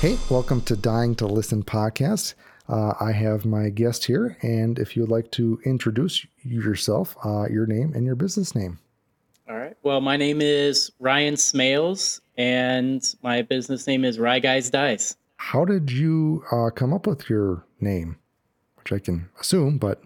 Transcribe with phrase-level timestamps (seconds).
[0.00, 2.34] Hey, welcome to Dyeing to Listen podcast.
[2.68, 7.66] Uh, I have my guest here, and if you'd like to introduce yourself, uh, your
[7.66, 8.78] name and your business name.
[9.48, 9.76] All right.
[9.82, 15.16] Well, my name is Ryan Smales, and my business name is Ryguy's Dyes.
[15.36, 18.18] How did you uh, come up with your name?
[18.76, 20.02] Which I can assume, but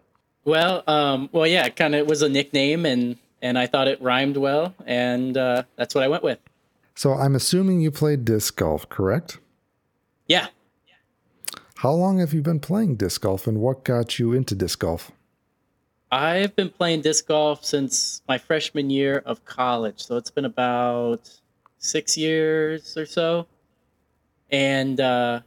[0.47, 4.01] Well, um, well, yeah, it kind of was a nickname, and and I thought it
[4.01, 6.39] rhymed well, and uh, that's what I went with.
[6.95, 9.39] so I'm assuming you played disc golf, correct?
[10.33, 10.47] Yeah.
[11.77, 15.13] How long have you been playing disc golf, and what got you into disc golf?
[16.11, 21.29] I've been playing disc golf since my freshman year of college, so it's been about
[21.77, 23.47] six years or so.
[24.51, 25.41] And uh,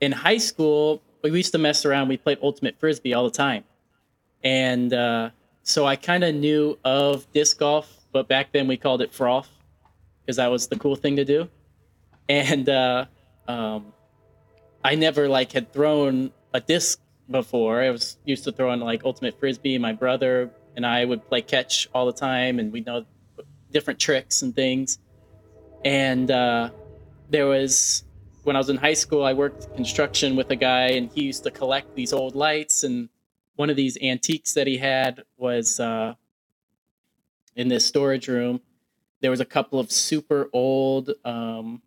[0.00, 2.08] in high school, we used to mess around.
[2.08, 3.62] We played ultimate frisbee all the time,
[4.42, 5.30] and uh,
[5.62, 9.46] so I kind of knew of disc golf, but back then we called it frolf
[10.22, 11.48] because that was the cool thing to do.
[12.28, 13.04] And uh,
[13.46, 13.92] um,
[14.86, 17.82] I never like had thrown a disc before.
[17.82, 19.78] I was used to throwing like ultimate frisbee.
[19.78, 23.04] My brother and I would play catch all the time, and we'd know
[23.72, 25.00] different tricks and things.
[25.84, 26.70] And uh,
[27.30, 28.04] there was
[28.44, 31.42] when I was in high school, I worked construction with a guy, and he used
[31.42, 32.84] to collect these old lights.
[32.84, 33.08] And
[33.56, 36.14] one of these antiques that he had was uh,
[37.56, 38.60] in this storage room.
[39.20, 41.82] There was a couple of super old um,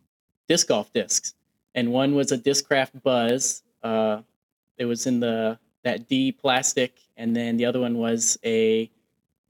[0.48, 1.32] disc golf discs,
[1.74, 3.62] and one was a Discraft Buzz.
[3.82, 4.22] Uh,
[4.76, 8.90] it was in the that D plastic, and then the other one was a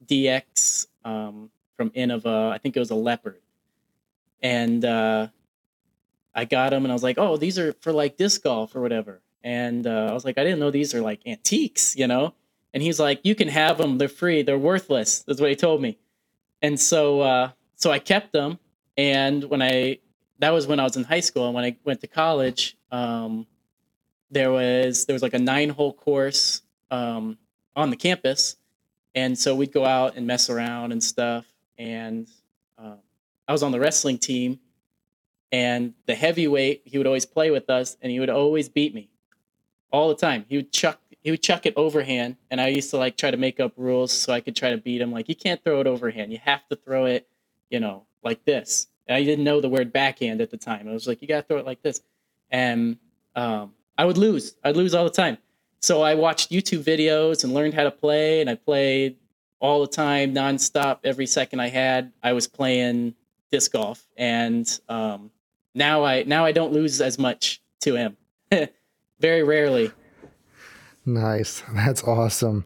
[0.06, 2.50] DX um, from Innova.
[2.50, 3.40] I think it was a Leopard,
[4.42, 5.28] and uh,
[6.34, 8.80] I got them, and I was like, "Oh, these are for like disc golf or
[8.80, 12.34] whatever." And uh, I was like, "I didn't know these are like antiques, you know."
[12.72, 14.42] And he's like, "You can have them; they're free.
[14.42, 15.98] They're worthless." That's what he told me.
[16.62, 18.58] And so, uh, so I kept them.
[18.96, 19.98] And when I
[20.40, 22.76] that was when I was in high school, and when I went to college.
[22.90, 23.46] Um,
[24.30, 27.38] there was there was like a nine hole course um,
[27.76, 28.56] on the campus,
[29.14, 31.46] and so we'd go out and mess around and stuff.
[31.78, 32.28] And
[32.78, 32.98] um,
[33.48, 34.60] I was on the wrestling team,
[35.50, 39.10] and the heavyweight he would always play with us, and he would always beat me
[39.90, 40.44] all the time.
[40.48, 43.36] He would chuck he would chuck it overhand, and I used to like try to
[43.36, 45.12] make up rules so I could try to beat him.
[45.12, 47.28] Like you can't throw it overhand, you have to throw it,
[47.68, 48.86] you know, like this.
[49.10, 50.88] I didn't know the word backhand at the time.
[50.88, 52.00] I was like, you gotta throw it like this,
[52.50, 52.98] and
[53.34, 54.56] um, I would lose.
[54.64, 55.38] I'd lose all the time.
[55.80, 59.16] So I watched YouTube videos and learned how to play, and I played
[59.60, 61.00] all the time, nonstop.
[61.04, 63.14] Every second I had, I was playing
[63.50, 65.30] disc golf, and um,
[65.74, 68.16] now I now I don't lose as much to him.
[69.20, 69.90] Very rarely.
[71.06, 71.62] Nice.
[71.74, 72.64] That's awesome.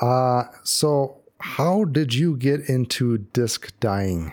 [0.00, 4.32] Uh, so, how did you get into disc dyeing?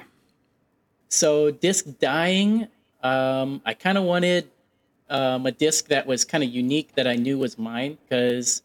[1.09, 2.67] So disc dyeing,
[3.01, 4.49] um, I kind of wanted
[5.09, 8.61] um, a disc that was kind of unique that I knew was mine because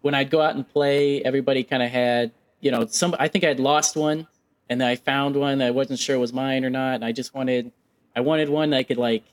[0.00, 3.14] when I'd go out and play, everybody kind of had, you know, some.
[3.18, 4.26] I think I'd lost one,
[4.68, 7.12] and then I found one that I wasn't sure was mine or not, and I
[7.12, 7.72] just wanted,
[8.16, 9.24] I wanted one that I could like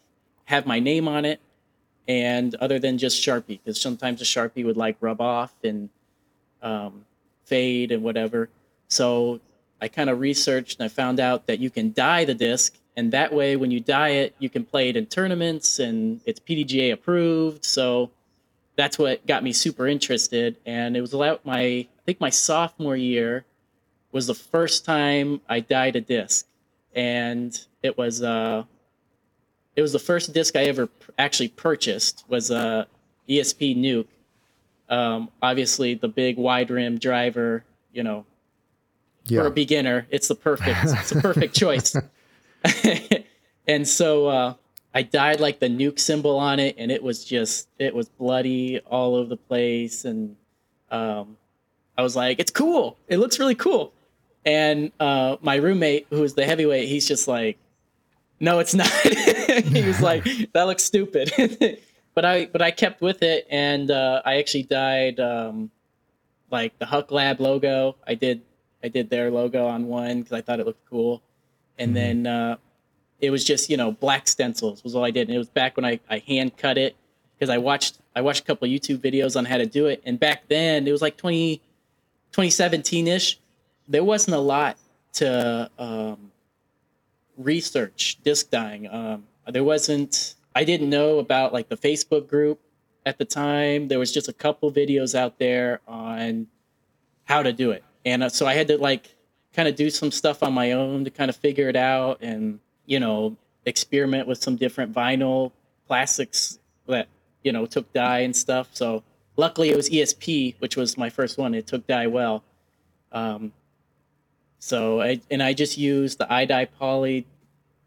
[0.45, 1.39] have my name on it,
[2.07, 5.89] and other than just Sharpie, because sometimes the Sharpie would like rub off and
[6.61, 7.05] um,
[7.45, 8.49] fade and whatever.
[8.87, 9.39] So
[9.85, 13.11] I kind of researched and I found out that you can dye the disc, and
[13.11, 16.91] that way, when you dye it, you can play it in tournaments, and it's PDGA
[16.91, 17.63] approved.
[17.63, 18.09] So
[18.77, 20.55] that's what got me super interested.
[20.65, 23.45] And it was about my, I think my sophomore year
[24.11, 26.47] was the first time I dyed a disc,
[26.95, 28.63] and it was uh,
[29.75, 32.87] it was the first disc I ever actually purchased was a
[33.29, 34.07] ESP Nuke.
[34.89, 37.63] Um, obviously, the big wide rim driver,
[37.93, 38.25] you know,
[39.27, 41.95] for a beginner, it's the perfect it's a perfect choice.
[43.67, 44.53] and so uh,
[44.93, 48.79] I dyed like the nuke symbol on it, and it was just it was bloody
[48.79, 50.35] all over the place, and
[50.91, 51.37] um,
[51.97, 52.97] I was like, it's cool.
[53.07, 53.93] It looks really cool.
[54.45, 57.57] And uh, my roommate, who is the heavyweight, he's just like,
[58.39, 58.87] no, it's not.
[59.67, 60.23] he was like,
[60.53, 61.31] that looks stupid.
[62.13, 65.71] but I but I kept with it, and uh, I actually dyed um,
[66.51, 67.95] like the Huk Lab logo.
[68.05, 68.41] I did
[68.85, 71.23] I did their logo on one because I thought it looked cool,
[71.79, 72.57] and then uh,
[73.19, 75.27] it was just you know black stencils was all I did.
[75.27, 76.95] And it was back when I, I hand cut it
[77.33, 80.19] because I watched I watched a couple YouTube videos on how to do it, and
[80.19, 81.57] back then it was like 20,
[82.31, 83.39] 2017 ish.
[83.87, 84.77] There wasn't a lot
[85.13, 86.31] to um,
[87.37, 88.87] research disc dyeing.
[88.87, 90.35] Um, there wasn't.
[90.55, 92.59] I didn't know about like the Facebook group
[93.03, 93.87] at the time.
[93.87, 96.47] There was just a couple videos out there on
[97.25, 99.15] how to do it, and uh, so I had to like
[99.53, 102.59] kind of do some stuff on my own to kind of figure it out, and
[102.85, 103.35] you know
[103.65, 105.51] experiment with some different vinyl
[105.87, 107.07] plastics that
[107.43, 108.69] you know took dye and stuff.
[108.73, 109.03] So
[109.37, 111.53] luckily it was ESP, which was my first one.
[111.53, 112.43] It took dye well.
[113.11, 113.53] Um,
[114.59, 117.25] so I and I just used the iDye poly,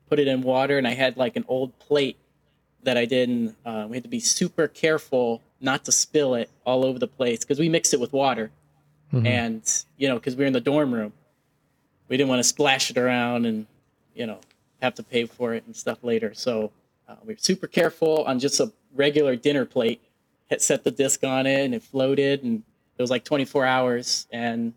[0.09, 2.17] put it in water, and I had like an old plate
[2.82, 3.29] that I did.
[3.29, 7.09] And, uh, we had to be super careful not to spill it all over the
[7.09, 8.50] place because we mixed it with water,
[9.13, 9.27] Mhm.
[9.27, 11.13] and you know because we were in the dorm room,
[12.09, 13.67] we didn't want to splash it around and
[14.15, 14.39] you know
[14.83, 16.33] have to pay for it and stuff later.
[16.35, 16.71] So
[17.09, 20.01] uh, we were super careful on just a regular dinner plate.
[20.47, 22.63] Hit set the disc on it and it floated and
[22.97, 24.73] it was like 24 hours and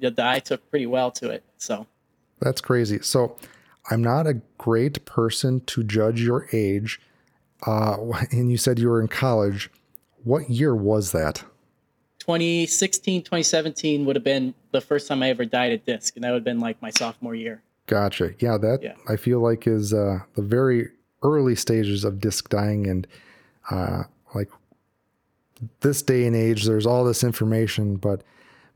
[0.00, 1.42] the dye took pretty well to it.
[1.58, 1.86] So
[2.40, 3.00] That's crazy.
[3.02, 3.36] So
[3.90, 7.00] I'm not a great person to judge your age.
[7.66, 7.96] Uh,
[8.30, 9.70] and you said you were in college.
[10.24, 11.44] What year was that?
[12.26, 16.30] 2016, 2017 would have been the first time I ever dyed at disc, and that
[16.30, 17.62] would have been like my sophomore year.
[17.86, 18.34] Gotcha.
[18.40, 18.94] Yeah, that Yeah.
[19.08, 20.88] I feel like is uh, the very
[21.22, 23.06] early stages of disc dyeing, and
[23.70, 24.02] uh,
[24.34, 24.50] like
[25.80, 28.22] this day and age, there's all this information, but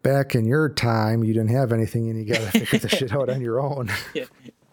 [0.03, 3.12] back in your time, you didn't have anything, and you got to figure the shit
[3.12, 3.91] out on your own.
[4.14, 4.26] Yeah.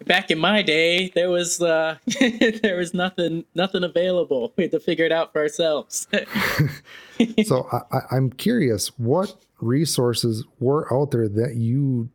[0.07, 1.97] Back in my day, there was uh,
[2.61, 4.53] there was nothing nothing available.
[4.55, 6.07] We had to figure it out for ourselves.
[7.45, 12.09] so I, I- I'm curious, what resources were out there that you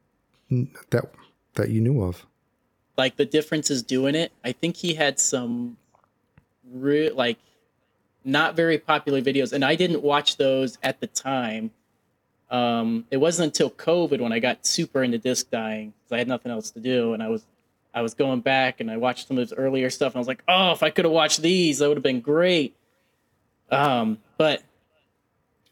[0.90, 1.12] that
[1.54, 2.24] that you knew of?
[2.98, 4.32] like the differences doing it.
[4.44, 5.78] I think he had some
[6.70, 7.38] re- like
[8.24, 11.70] not very popular videos, and I didn't watch those at the time.
[12.50, 16.28] Um, it wasn't until COVID when I got super into disc dyeing because I had
[16.28, 17.44] nothing else to do, and I was
[17.94, 20.28] I was going back and I watched some of his earlier stuff, and I was
[20.28, 22.74] like, oh, if I could have watched these, that would have been great.
[23.70, 24.62] Um, but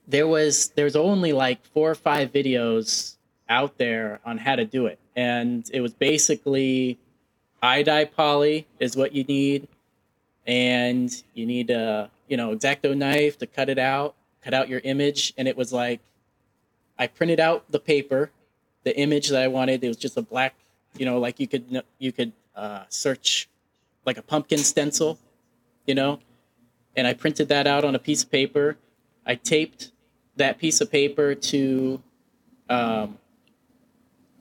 [0.06, 3.16] there was there's only like four or five videos
[3.48, 6.98] out there on how to do it, and it was basically
[7.62, 9.68] iDye poly is what you need,
[10.46, 14.80] and you need a you know exacto knife to cut it out, cut out your
[14.80, 16.00] image, and it was like
[16.98, 18.30] I printed out the paper,
[18.84, 19.82] the image that I wanted.
[19.82, 20.54] It was just a black,
[20.96, 23.48] you know, like you could you could uh, search
[24.04, 25.18] like a pumpkin stencil,
[25.86, 26.20] you know,
[26.96, 28.76] and I printed that out on a piece of paper.
[29.26, 29.92] I taped
[30.36, 32.02] that piece of paper to
[32.68, 33.18] um,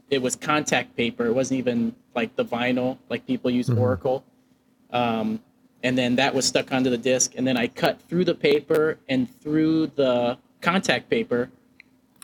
[0.09, 1.25] it was contact paper.
[1.25, 4.23] It wasn't even like the vinyl, like people use Oracal.
[4.91, 5.41] Um,
[5.83, 7.33] and then that was stuck onto the disc.
[7.35, 11.49] And then I cut through the paper and through the contact paper,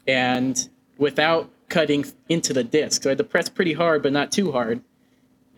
[0.07, 3.03] and without cutting into the disc.
[3.03, 4.79] So I had to press pretty hard, but not too hard,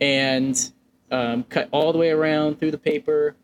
[0.00, 0.72] and
[1.12, 3.36] um, cut all the way around through the paper,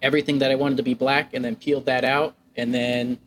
[0.00, 3.18] everything that I wanted to be black, and then peeled that out, and then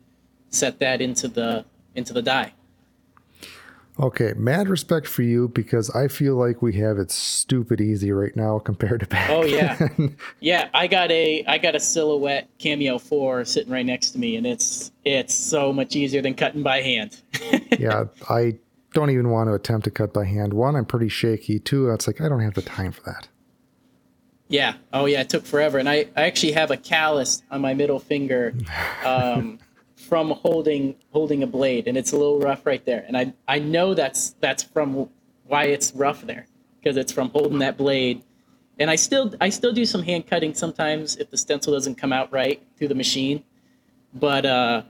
[0.48, 2.54] set that into the into the dye.
[3.98, 8.34] Okay, mad respect for you because I feel like we have it stupid easy right
[8.34, 9.28] now compared to back.
[9.28, 10.16] Oh yeah, then.
[10.40, 10.70] yeah.
[10.72, 14.46] I got a I got a silhouette cameo four sitting right next to me, and
[14.46, 17.20] it's it's so much easier than cutting by hand.
[17.78, 18.56] yeah, I
[18.92, 20.52] don't even want to attempt to cut by hand.
[20.52, 21.58] One, I'm pretty shaky.
[21.58, 23.28] Two, it's like I don't have the time for that.
[24.48, 24.74] Yeah.
[24.92, 25.20] Oh yeah.
[25.20, 28.54] It took forever, and I, I actually have a callus on my middle finger
[29.04, 29.58] um,
[29.94, 33.04] from holding holding a blade, and it's a little rough right there.
[33.06, 35.08] And I I know that's that's from
[35.46, 36.46] why it's rough there
[36.80, 38.22] because it's from holding that blade.
[38.78, 42.12] And I still I still do some hand cutting sometimes if the stencil doesn't come
[42.12, 43.44] out right through the machine.
[44.14, 44.82] But uh,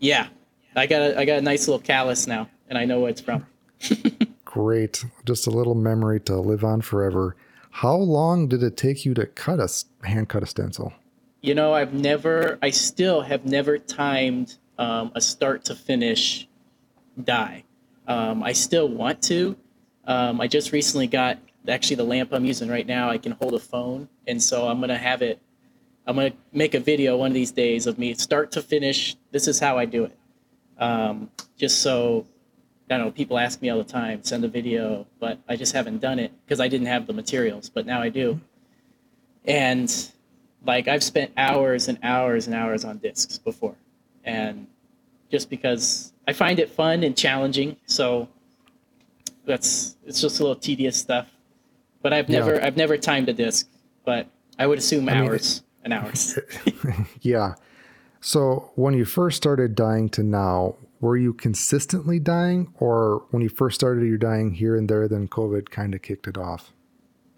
[0.00, 0.28] yeah,
[0.74, 3.20] I got a, I got a nice little callus now, and I know where it's
[3.20, 3.46] from.
[4.44, 7.36] Great, just a little memory to live on forever.
[7.70, 9.68] How long did it take you to cut a
[10.06, 10.92] hand cut a stencil?
[11.40, 16.48] You know, I've never, I still have never timed um, a start to finish
[17.22, 17.64] dye.
[18.06, 19.56] Um, I still want to.
[20.06, 23.10] Um, I just recently got actually the lamp I'm using right now.
[23.10, 25.38] I can hold a phone, and so I'm gonna have it.
[26.06, 29.16] I'm gonna make a video one of these days of me start to finish.
[29.30, 30.18] This is how I do it.
[30.78, 32.24] Um, just so
[32.90, 33.10] I don't know.
[33.12, 36.32] People ask me all the time, send a video, but I just haven't done it
[36.44, 37.68] because I didn't have the materials.
[37.68, 38.40] But now I do,
[39.44, 39.92] and
[40.64, 43.74] like I've spent hours and hours and hours on discs before,
[44.24, 44.66] and
[45.30, 48.28] just because I find it fun and challenging, so
[49.44, 51.28] that's it's just a little tedious stuff.
[52.02, 52.40] But I've Yeah.
[52.40, 53.68] never I've never timed a disc,
[54.04, 54.26] but
[54.58, 56.38] I would assume mean, hours and hours.
[57.20, 57.54] Yeah.
[58.20, 63.48] So when you first started dyeing to now, were you consistently dyeing, or when you
[63.48, 66.72] first started, you're dyeing here and there, then COVID kind of kicked it off?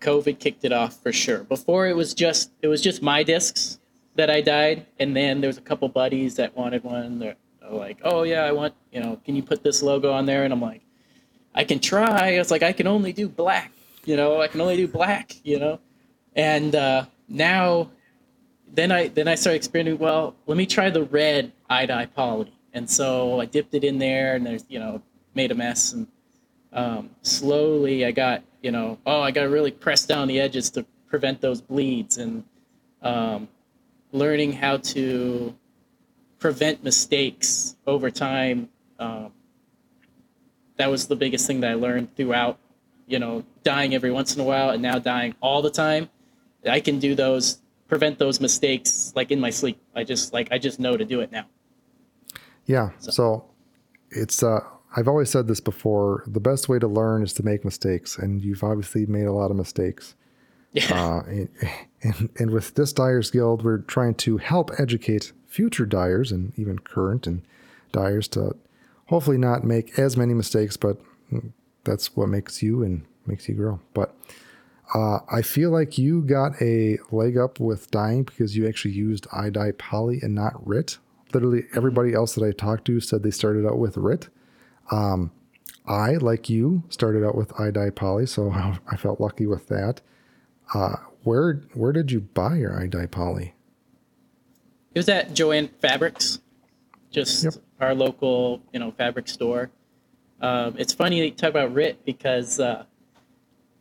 [0.01, 1.45] COVID kicked it off for sure.
[1.45, 3.79] Before it was just it was just my discs
[4.17, 7.19] that I dyed, and then there was a couple buddies that wanted one.
[7.19, 7.37] They're
[7.71, 10.53] like, "Oh yeah, I want you know, can you put this logo on there?" And
[10.53, 10.83] I'm like,
[11.55, 13.73] "I can try." It's like I can only do black,
[14.05, 15.81] you know, I can only do black, you know.
[16.35, 17.91] And uh, now
[18.73, 19.99] then I then I started experimenting.
[19.99, 24.35] Well, let me try the red iDye poly, and so I dipped it in there,
[24.35, 25.03] and there's you know
[25.35, 26.07] made a mess, and
[26.73, 30.71] um, slowly I got you know oh I got to really press down the edges
[30.71, 32.45] to prevent those bleeds, and
[33.03, 33.49] um,
[34.13, 35.55] learning how to
[36.39, 38.69] prevent mistakes over time.
[38.99, 39.33] Um,
[40.77, 42.59] that was the biggest thing that I learned throughout,
[43.07, 46.09] you know, dyeing every once in a while and now dyeing all the time.
[46.67, 49.79] I can do those, prevent those mistakes like in my sleep.
[49.95, 51.47] I just like I just know to do it now.
[52.71, 52.91] Yeah.
[52.99, 53.45] So, so
[54.11, 54.61] it's uh
[54.97, 56.25] I've always said this before.
[56.27, 59.51] The best way to learn is to make mistakes, and you've obviously made a lot
[59.51, 60.15] of mistakes.
[60.73, 60.93] Yeah.
[60.93, 61.49] Uh, and,
[62.03, 66.79] and, and with this Dyers Guild, we're trying to help educate future dyers and even
[66.79, 67.43] current and
[67.93, 68.57] dyers to
[69.07, 71.01] hopefully not make as many mistakes, but
[71.85, 73.81] that's what makes you and makes you grow.
[73.95, 74.15] But
[74.95, 79.29] uh, I feel like you got a leg up with dyeing because you actually used
[79.29, 80.99] iDye poly and not RIT.
[81.33, 84.29] Literally everybody else that I talked to said they started out with RIT.
[84.91, 85.31] Um,
[85.87, 88.51] I, like you, started out with iDye poly, so
[88.87, 90.01] I felt lucky with that.
[90.73, 93.55] Uh, where where did you buy your iDye poly?
[94.95, 96.41] It was at Jo-Ann Fabrics,
[97.11, 97.55] just yep.
[97.81, 99.71] our local, you know, fabric store.
[100.41, 102.85] Um, it's funny you talk about RIT because uh,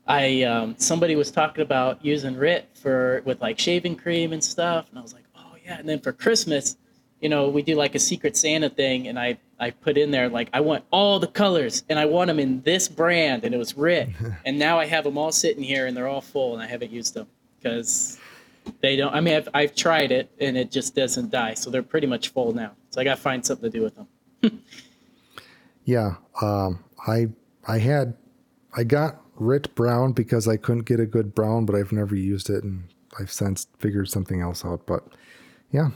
[0.08, 4.88] I um, somebody was talking about using RIT for with like shaving cream and stuff,
[4.90, 5.80] and I was like, oh yeah.
[5.80, 6.78] And then for Christmas,
[7.22, 10.30] you know, we do like a Secret Santa thing, and I I put in there
[10.30, 13.58] like I want all the colors, and I want them in this brand, and it
[13.58, 14.10] was RIT,
[14.46, 16.92] and now I have them all sitting here, and they're all full, and I haven't
[16.92, 18.20] used them because
[18.82, 19.14] they don't.
[19.14, 21.54] I mean, I've, I've tried it and it just doesn't dye.
[21.54, 22.72] So they're pretty much full now.
[22.92, 24.62] So I got to find something to do with them.
[25.86, 27.28] yeah, um, I
[27.68, 28.16] I had
[28.76, 32.50] I got RIT brown because I couldn't get a good brown, but I've never used
[32.50, 32.84] it, and
[33.20, 34.86] I've since figured something else out.
[34.86, 35.04] But
[35.72, 35.90] yeah,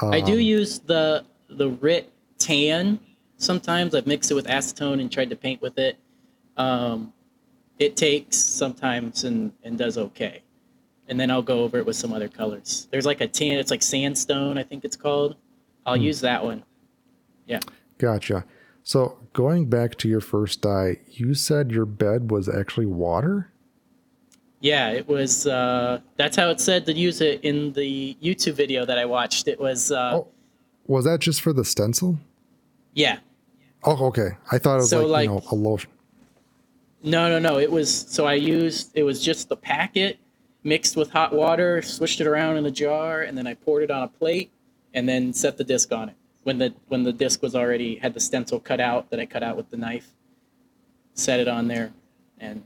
[0.00, 2.98] um, I do um, use the the RIT tan.
[3.36, 5.98] Sometimes I've mixed it with acetone and tried to paint with it.
[6.56, 7.12] Um,
[7.78, 10.42] it takes sometimes and, and does okay
[11.08, 12.88] and then I'll go over it with some other colors.
[12.90, 15.36] There's like a tan, it's like sandstone, I think it's called.
[15.84, 16.04] I'll hmm.
[16.04, 16.64] use that one.
[17.46, 17.60] Yeah.
[17.98, 18.44] Gotcha.
[18.82, 23.51] So going back to your first dye, you said your bed was actually water?
[24.62, 25.44] Yeah, it was.
[25.44, 29.48] Uh, that's how it said to use it in the YouTube video that I watched.
[29.48, 29.90] It was.
[29.90, 30.28] Uh, oh,
[30.86, 32.16] was that just for the stencil?
[32.94, 33.18] Yeah.
[33.82, 34.36] Oh, okay.
[34.52, 35.90] I thought it was so like, like you know a lotion.
[37.02, 37.58] No, no, no.
[37.58, 38.92] It was so I used.
[38.94, 40.18] It was just the packet
[40.62, 43.90] mixed with hot water, swished it around in a jar, and then I poured it
[43.90, 44.52] on a plate,
[44.94, 46.14] and then set the disc on it.
[46.44, 49.42] When the when the disc was already had the stencil cut out that I cut
[49.42, 50.12] out with the knife,
[51.14, 51.92] set it on there,
[52.38, 52.62] and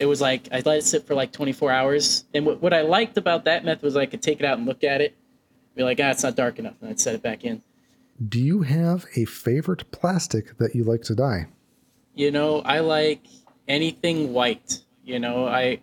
[0.00, 2.24] it was like I let it sit for like 24 hours.
[2.34, 4.66] And what, what I liked about that method was I could take it out and
[4.66, 5.14] look at it,
[5.76, 7.62] be like, ah, it's not dark enough, and I'd set it back in.
[8.26, 11.46] Do you have a favorite plastic that you like to dye?
[12.14, 13.24] You know, I like
[13.68, 14.82] anything white.
[15.04, 15.80] You know, I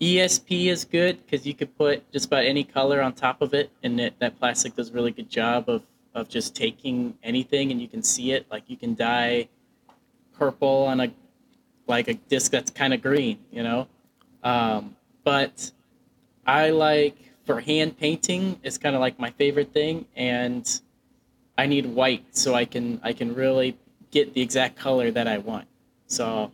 [0.00, 3.70] ESP is good because you could put just about any color on top of it,
[3.82, 5.82] and it, that plastic does a really good job of,
[6.14, 8.46] of just taking anything and you can see it.
[8.50, 9.48] Like you can dye
[10.38, 11.12] purple on a
[11.86, 13.88] like a disc that's kind of green, you know.
[14.42, 15.70] Um, but
[16.46, 20.80] I like for hand painting is kind of like my favorite thing, and
[21.58, 23.76] I need white so I can I can really
[24.10, 25.66] get the exact color that I want.
[26.06, 26.52] So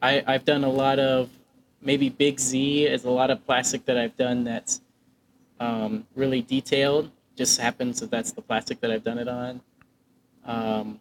[0.00, 1.30] I, I've done a lot of
[1.80, 4.80] maybe Big Z is a lot of plastic that I've done that's
[5.60, 7.10] um, really detailed.
[7.36, 9.60] Just happens that that's the plastic that I've done it on.
[10.44, 11.00] Um,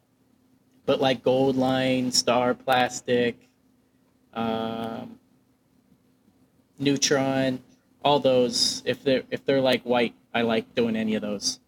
[0.86, 3.50] but like Goldline, Star Plastic,
[4.34, 5.20] um,
[6.80, 7.62] Neutron,
[8.04, 8.82] all those.
[8.86, 11.60] If they're if they're like white, I like doing any of those.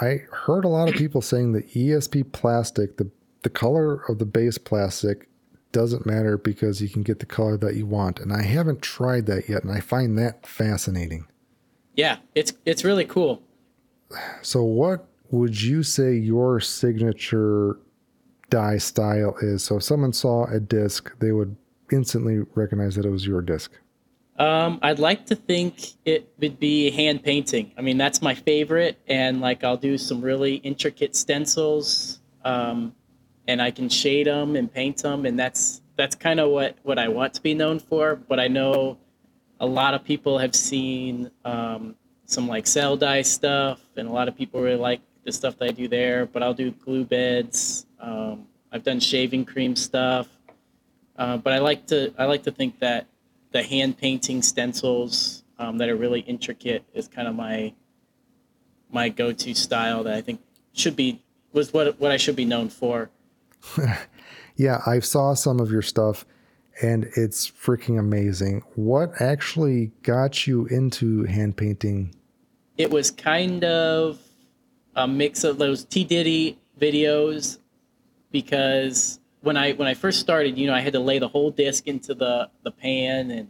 [0.00, 3.10] I heard a lot of people saying the ESP plastic, the
[3.42, 5.28] the color of the base plastic
[5.72, 8.20] doesn't matter because you can get the color that you want.
[8.20, 11.26] And I haven't tried that yet, and I find that fascinating.
[11.94, 13.42] Yeah, it's it's really cool.
[14.42, 17.78] So, what would you say your signature
[18.54, 19.64] dye style is?
[19.64, 21.56] So, if someone saw a disc, they would
[21.92, 23.72] instantly recognize that it was your disc.
[24.38, 27.72] Um, I'd like to think it would be hand painting.
[27.78, 32.20] I mean, that's my favorite, and like I'll do some really intricate stencils.
[32.44, 32.94] Um,
[33.46, 36.98] and I can shade them and paint them, and that's that's kind of what what
[36.98, 38.16] I want to be known for.
[38.16, 38.98] But I know
[39.60, 41.94] a lot of people have seen um,
[42.26, 45.70] some like cell dye stuff, and a lot of people really like the stuff that
[45.70, 46.26] I do there.
[46.26, 47.86] But I'll do glue beds.
[48.04, 50.28] Um, I've done shaving cream stuff,
[51.16, 53.06] uh, but I like to I like to think that
[53.52, 57.72] the hand painting stencils um, that are really intricate is kind of my
[58.90, 60.40] my go-to style that I think
[60.72, 63.10] should be was what what I should be known for.
[64.56, 66.26] yeah, I saw some of your stuff
[66.82, 68.62] and it's freaking amazing.
[68.74, 72.14] What actually got you into hand painting?
[72.76, 74.18] It was kind of
[74.94, 77.58] a mix of those T Diddy videos
[78.34, 81.52] because when I when I first started, you know, I had to lay the whole
[81.52, 83.48] disc into the the pan and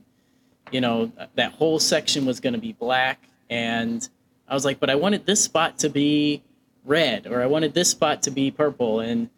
[0.70, 4.06] you know, that whole section was going to be black and
[4.46, 6.42] I was like, but I wanted this spot to be
[6.84, 9.30] red or I wanted this spot to be purple and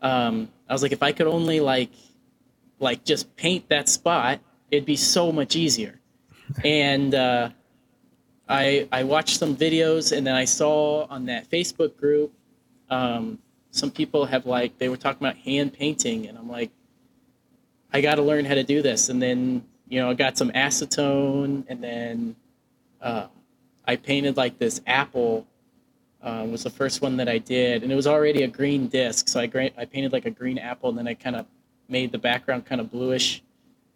[0.00, 1.90] um, I was like if I could only like
[2.78, 4.38] like just paint that spot,
[4.70, 6.00] it'd be so much easier.
[6.64, 7.50] and uh,
[8.48, 12.32] I I watched some videos, and then I saw on that Facebook group,
[12.90, 13.38] um,
[13.74, 16.70] some people have like they were talking about hand painting, and I'm like,
[17.92, 19.08] I got to learn how to do this.
[19.08, 22.36] And then you know I got some acetone, and then
[23.02, 23.26] uh,
[23.84, 25.46] I painted like this apple.
[26.22, 29.28] Uh, was the first one that I did, and it was already a green disc.
[29.28, 31.44] So I I painted like a green apple, and then I kind of
[31.88, 33.42] made the background kind of bluish.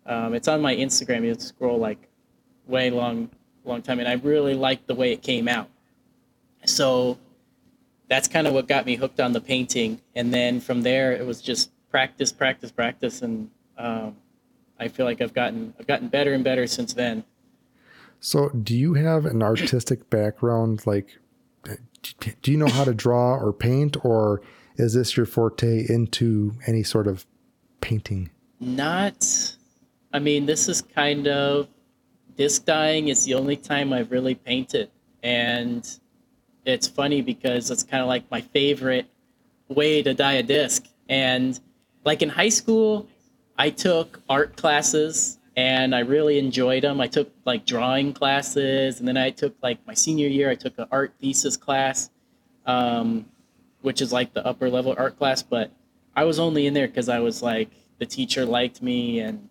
[0.07, 1.25] Um, it's on my Instagram.
[1.25, 2.09] You scroll like
[2.67, 3.31] way long,
[3.65, 5.71] long time, and I really liked the way it came out.
[6.67, 7.17] So
[8.09, 11.27] that's kind of what got me hooked on the painting, and then from there it
[11.27, 14.17] was just practice, practice, practice, and um,
[14.79, 17.25] I feel like I've gotten I've gotten better and better since then.
[18.21, 20.87] So, do you have an artistic background?
[20.87, 21.19] Like,
[22.43, 24.41] do you know how to draw or paint, or
[24.77, 27.27] is this your forte into any sort of
[27.81, 28.31] painting?
[28.61, 29.57] Not.
[30.13, 31.69] I mean, this is kind of
[32.37, 34.91] disc dyeing is the only time I've really painted,
[35.23, 35.89] and
[36.69, 39.07] it's funny because it's kind of like my favorite
[39.69, 40.87] way to dye a disc.
[41.09, 41.59] And
[42.05, 43.09] like in high school,
[43.57, 47.01] I took art classes and I really enjoyed them.
[47.01, 50.79] I took like drawing classes, and then I took like my senior year, I took
[50.79, 52.11] an art thesis class,
[52.65, 53.27] um,
[53.81, 55.43] which is like the upper level art class.
[55.43, 55.73] But
[56.15, 59.49] I was only in there because I was like the teacher liked me and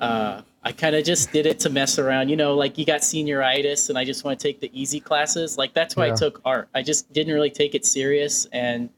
[0.00, 2.30] uh, I kind of just did it to mess around.
[2.30, 5.58] You know, like you got senioritis and I just want to take the easy classes.
[5.58, 6.14] Like that's why yeah.
[6.14, 6.68] I took art.
[6.74, 8.88] I just didn't really take it serious and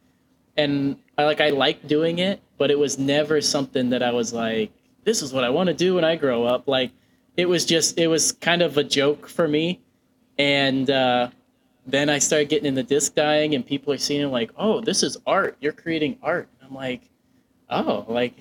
[0.56, 4.32] and I like I liked doing it, but it was never something that I was
[4.32, 4.70] like,
[5.04, 6.68] this is what I want to do when I grow up.
[6.68, 6.92] Like
[7.36, 9.80] it was just it was kind of a joke for me.
[10.38, 11.30] And uh,
[11.86, 15.16] then I started getting into disc dyeing and people are seeing like, oh, this is
[15.26, 15.56] art.
[15.60, 16.48] You're creating art.
[16.62, 17.02] I'm like,
[17.70, 18.34] oh, like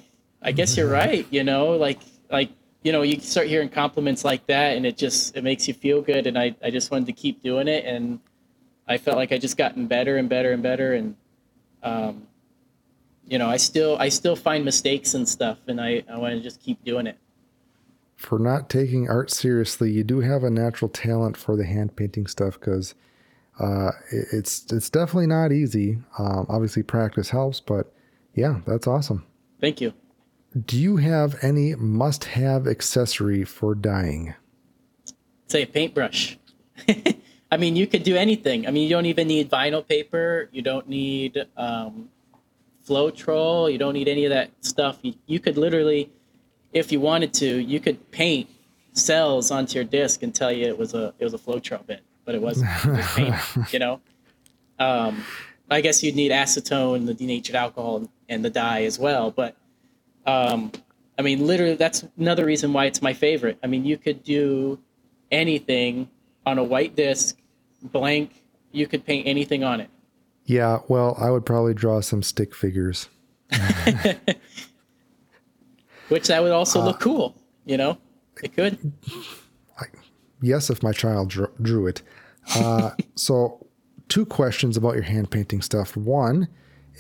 [0.44, 1.26] I guess you're right.
[1.32, 2.50] You know, like like
[2.86, 6.04] you know, you start hearing compliments like that, and it just it makes you feel
[6.04, 6.28] good.
[6.28, 8.20] And I I just wanted to keep doing it, and
[8.88, 11.16] I felt like I just gotten better and better and better, and
[11.82, 12.28] um,
[13.28, 16.42] you know, I still I still find mistakes and stuff, and I I want to
[16.42, 17.18] just keep doing it.
[18.18, 22.28] For not taking art seriously, you do have a natural talent for the hand painting
[22.28, 22.94] stuff because.
[23.58, 25.98] Uh, it's it's definitely not easy.
[26.20, 27.90] Um, obviously, practice helps, but
[28.34, 29.26] yeah, that's awesome.
[29.62, 29.94] Thank you.
[30.64, 34.36] Do you have any must have accessory for dyeing?
[35.48, 36.38] Say a paintbrush.
[37.52, 38.66] I mean, you could do anything.
[38.66, 40.50] I mean, you don't even need vinyl paper.
[40.54, 42.10] You don't need um,
[42.88, 43.72] Floetrol.
[43.72, 44.98] You don't need any of that stuff.
[45.02, 46.10] You, you could literally,
[46.72, 48.50] if you wanted to, you could paint
[48.94, 52.02] cells onto your disc and tell you it was a it was a Floetrol bit,
[52.24, 52.70] but it wasn't.
[52.86, 53.36] It was paint,
[53.74, 54.00] you know.
[54.80, 55.24] Um,
[55.70, 59.32] I guess you'd need acetone, the denatured alcohol, and the dye as well.
[59.32, 59.56] But
[60.26, 60.72] um,
[61.18, 63.58] I mean, literally, that's another reason why it's my favorite.
[63.64, 64.80] I mean, you could do
[65.32, 66.10] anything
[66.46, 67.38] on a white disc,
[67.82, 68.44] blank.
[68.72, 69.90] You could paint anything on it.
[70.46, 73.10] Yeah, well, I would probably draw some stick figures.
[76.10, 77.36] Which that would also uh, look cool,
[77.66, 77.98] you know?
[78.44, 78.78] It could.
[79.80, 79.86] I,
[80.42, 82.02] yes, if my child drew, drew it.
[82.56, 83.66] Uh, so,
[84.08, 85.96] two questions about your hand painting stuff.
[85.98, 86.48] One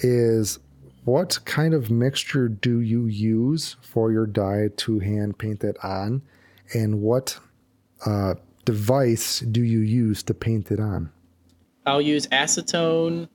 [0.01, 0.59] is
[1.05, 6.23] what kind of mixture do you use for your dye to hand paint it on?
[6.73, 7.39] And what
[8.05, 11.11] uh, device do you use to paint it on?
[11.85, 13.29] I'll use acetone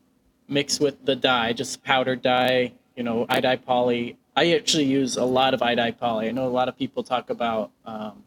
[0.49, 4.19] mixed with the dye, just powdered dye, you know, dye poly.
[4.35, 6.29] I actually use a lot of dye poly.
[6.29, 8.25] I know a lot of people talk about um,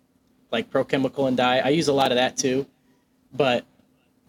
[0.52, 1.60] like Prochemical and dye.
[1.60, 2.66] I use a lot of that too,
[3.34, 3.66] but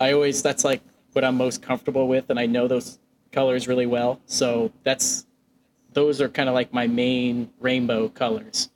[0.00, 0.80] I always that's like
[1.12, 2.98] what I'm most comfortable with, and I know those
[3.34, 4.20] colors really well.
[4.26, 5.26] So that's
[5.92, 8.70] those are kind of like my main rainbow colors.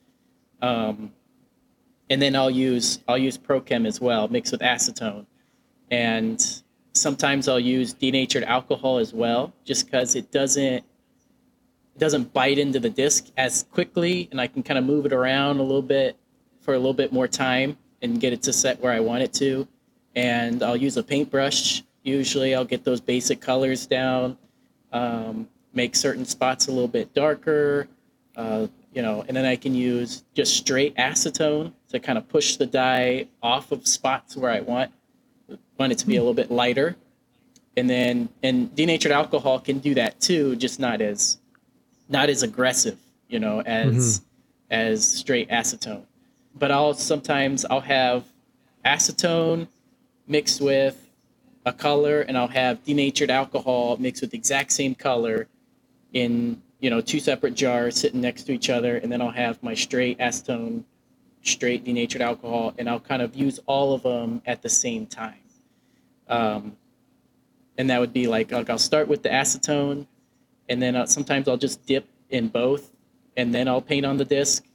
[0.61, 1.13] Um,
[2.09, 5.25] and then I'll use I'll use Prochem as well, mixed with acetone,
[5.91, 6.39] and
[6.93, 10.83] sometimes I'll use denatured alcohol as well, just because it doesn't
[11.95, 15.13] it doesn't bite into the disc as quickly, and I can kind of move it
[15.13, 16.17] around a little bit
[16.61, 17.77] for a little bit more time.
[18.01, 19.67] and get it to set where I want it to.
[20.15, 21.83] And I'll use a paintbrush.
[22.03, 24.37] Usually, I'll get those basic colors down,
[24.91, 27.87] um, make certain spots a little bit darker,
[28.35, 32.55] uh, you know, and then I can use just straight acetone to kind of push
[32.55, 34.91] the dye off of spots where I want
[35.77, 36.95] want it to be a little bit lighter.
[37.77, 41.37] And then and denatured alcohol can do that too, just not as
[42.09, 42.97] not as aggressive,
[43.27, 44.21] you know, as
[44.71, 46.03] as straight acetone.
[46.55, 48.25] But I'll sometimes I'll have
[48.85, 49.67] acetone
[50.27, 51.08] mixed with
[51.69, 55.47] a color and I'll have denatured alcohol mixed with the exact same color
[56.11, 59.61] in you know two separate jars sitting next to each other and then I'll have
[59.63, 60.83] my straight acetone
[61.43, 65.39] straight denatured alcohol and I'll kind of use all of them at the same time.
[66.27, 66.75] Um,
[67.77, 70.07] and that would be like I'll, I'll start with the acetone
[70.67, 72.91] and then uh, sometimes I'll just dip in both
[73.37, 74.65] and then I'll paint on the disc.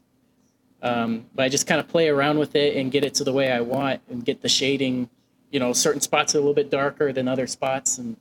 [0.83, 3.33] Um, but I just kind of play around with it and get it to the
[3.33, 5.09] way I want and get the shading
[5.54, 8.16] you know certain spots are a little bit darker than other spots and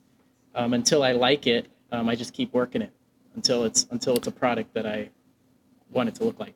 [0.55, 2.91] um, until I like it um, I just keep working it
[3.35, 5.09] until it's until it's a product that I
[5.91, 6.55] want it to look like.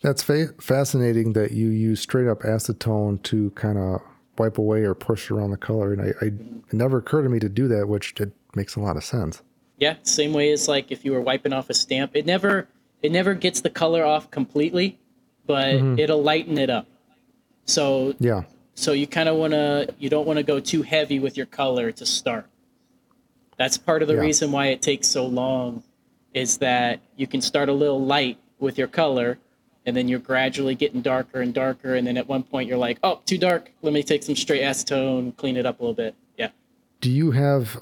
[0.00, 4.00] That's fa- fascinating that you use straight up acetone to kind of
[4.38, 5.92] wipe away or push around the color.
[5.92, 8.80] And I, I it never occurred to me to do that, which it makes a
[8.80, 9.42] lot of sense.
[9.78, 12.12] Yeah, same way as like if you were wiping off a stamp.
[12.14, 12.68] It never
[13.02, 14.98] it never gets the color off completely,
[15.46, 16.86] but it'll lighten it up.
[17.64, 18.42] So Yeah.
[18.74, 21.46] So you kind of want to you don't want to go too heavy with your
[21.46, 22.46] color to start.
[23.58, 24.20] That's part of the Yeah.
[24.20, 25.82] reason why it takes so long
[26.34, 29.38] is that you can start a little light with your color
[29.84, 32.98] and then you're gradually getting darker and darker and then at one point you're like,
[33.02, 33.70] "Oh, too dark.
[33.82, 36.48] Let me take some straight acetone, clean it up a little bit." Yeah.
[37.00, 37.78] Do you have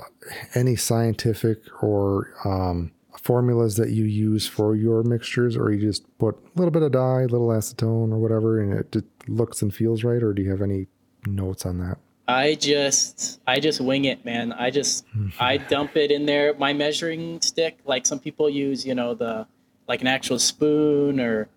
[0.54, 2.90] any scientific or um,
[3.22, 6.92] formulas that you use for your mixtures, or you just put a little bit of
[6.92, 10.22] dye, a little acetone, or whatever, and it looks and feels right?
[10.22, 10.86] Or do you have any
[11.26, 11.98] notes on that?
[12.26, 14.52] I just I just wing it, man.
[14.52, 15.04] I just
[15.38, 16.54] I dump it in there.
[16.54, 19.46] My measuring stick, like some people use, you know, the
[19.88, 21.48] like an actual spoon or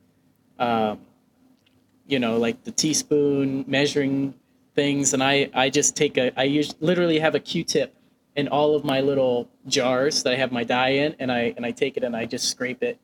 [0.57, 0.99] um,
[2.07, 4.33] you know, like the teaspoon measuring
[4.75, 7.95] things, and I I just take a I use literally have a Q-tip
[8.35, 11.65] in all of my little jars that I have my dye in, and I and
[11.65, 12.99] I take it and I just scrape it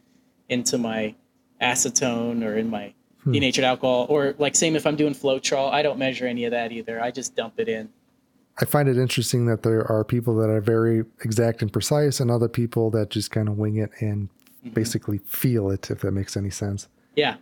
[0.49, 1.15] into my
[1.61, 3.31] acetone or in my hmm.
[3.33, 6.71] denatured alcohol, or like same if I'm doing Floetrol, I don't measure any of that
[6.71, 7.01] either.
[7.01, 7.89] I just dump it in.
[8.61, 12.29] I find it interesting that there are people that are very exact and precise, and
[12.29, 14.71] other people that just kind of wing it and mm-hmm.
[14.71, 16.87] basically feel it, if that makes any sense.
[17.15, 17.35] Yeah,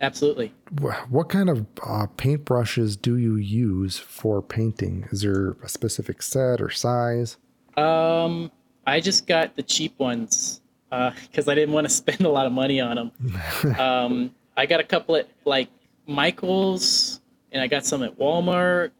[0.00, 0.52] absolutely.
[1.08, 5.08] What kind of uh, paintbrushes do you use for painting?
[5.10, 7.36] Is there a specific set or size?
[7.76, 8.50] Um,
[8.86, 12.52] I just got the cheap ones because I didn't want to spend a lot of
[12.52, 13.78] money on them.
[13.78, 15.68] um, I got a couple at like
[16.06, 17.20] Michaels,
[17.52, 18.90] and I got some at Walmart.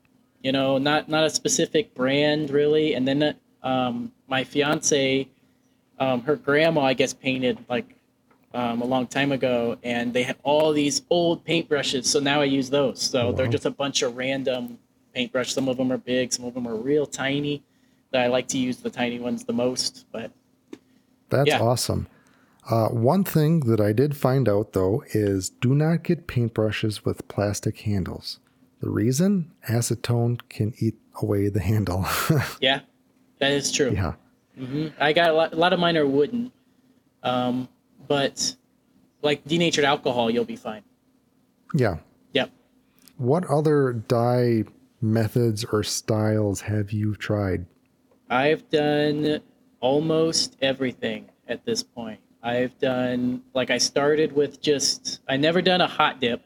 [0.43, 2.95] You know, not not a specific brand really.
[2.95, 5.29] And then um, my fiance,
[5.99, 7.96] um, her grandma, I guess, painted like
[8.57, 12.07] um, a long time ago, and they had all these old paintbrushes.
[12.07, 13.03] So now I use those.
[13.03, 14.79] So they're just a bunch of random
[15.15, 15.53] paintbrush.
[15.53, 17.63] Some of them are big, some of them are real tiny.
[18.13, 20.07] That I like to use the tiny ones the most.
[20.11, 20.31] But
[21.29, 21.61] That's Yeah.
[21.61, 22.07] awesome.
[22.71, 27.29] Uh, one thing that I did find out though is do not get paintbrushes with
[27.29, 28.41] plastic handles.
[28.81, 32.07] The reason acetone can eat away the handle.
[32.61, 32.81] yeah,
[33.39, 33.91] that is true.
[33.91, 34.15] yeah.
[34.57, 36.53] hmm I got a lot, a lot of mine are wooden,
[37.23, 37.69] um,
[38.09, 38.57] but
[39.23, 40.83] like denatured alcohol, you'll be fine.
[41.75, 41.99] Yeah.
[42.33, 42.51] Yep.
[43.17, 44.65] What other dye
[45.01, 47.67] methods or styles have you tried?
[48.31, 49.41] I've done
[49.81, 52.21] almost everything at this point.
[52.43, 56.43] I've done like I started with just I never done a hot dip.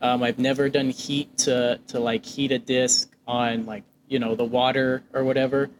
[0.00, 4.34] Um, I've never done heat to to like heat a disc on like you know
[4.34, 5.70] the water or whatever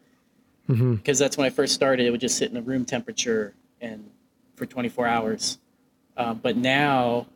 [0.67, 2.07] because that's when I first started.
[2.07, 4.11] It would just sit in a room temperature and
[4.57, 5.59] for 24 hours.
[6.17, 7.27] Um, but now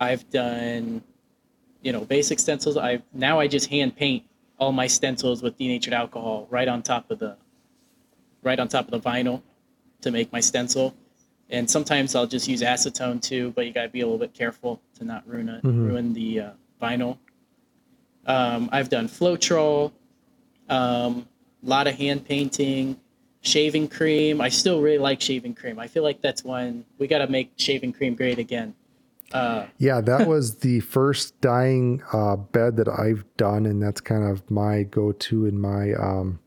[0.00, 1.02] I've done,
[1.82, 2.76] you know, basic stencils.
[2.76, 4.24] I now I just hand paint
[4.58, 7.36] all my stencils with denatured alcohol right on top of the,
[8.42, 9.42] right on top of the vinyl,
[10.02, 10.94] to make my stencil.
[11.50, 14.80] And sometimes I'll just use acetone too, but you gotta be a little bit careful
[14.98, 15.88] to not ruin it, Mhm.
[15.88, 17.18] ruin the uh, vinyl.
[18.26, 19.92] Um, I've done Floetrol,
[20.68, 21.26] um,
[21.64, 23.00] a lot of hand painting,
[23.48, 24.40] shaving cream.
[24.40, 25.78] I still really like shaving cream.
[25.78, 28.74] I feel like that's one we got to make shaving cream great again.
[29.32, 34.24] Uh, Yeah, that was the first dyeing uh, bed that I've done, and that's kind
[34.24, 36.38] of my go-to and my um,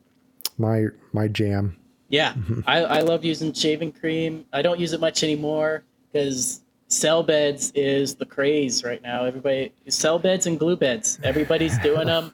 [0.58, 1.78] my my jam.
[2.10, 2.34] yeah,
[2.66, 4.46] I, I love using shaving cream.
[4.52, 9.24] I don't use it much anymore because cell beds is the craze right now.
[9.26, 11.20] Everybody cell beds and glue beds.
[11.24, 12.34] Everybody's doing them,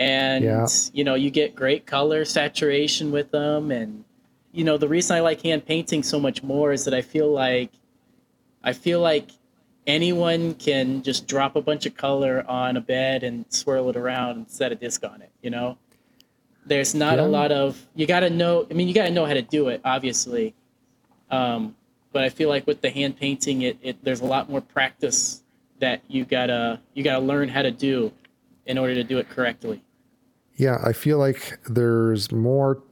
[0.00, 0.66] and Yeah.
[0.92, 3.70] you know you get great color saturation with them.
[3.70, 4.04] And
[4.52, 7.30] you know the reason I like hand painting so much more is that I feel
[7.30, 7.70] like
[8.64, 9.28] I feel like
[9.86, 14.36] anyone can just drop a bunch of color on a bed and swirl it around
[14.36, 15.30] and set a disc on it.
[15.42, 15.78] You know,
[16.66, 17.24] there's not Yeah.
[17.24, 18.66] a lot of you got to know.
[18.70, 20.54] I mean, you got to know how to do it, obviously.
[21.30, 21.76] Um,
[22.12, 25.42] but I feel like with the hand painting, it, it there's a lot more practice
[25.78, 28.12] that you gotta you gotta learn how to do
[28.66, 29.80] in order to do it correctly.
[30.60, 32.82] Yeah, I feel like there's more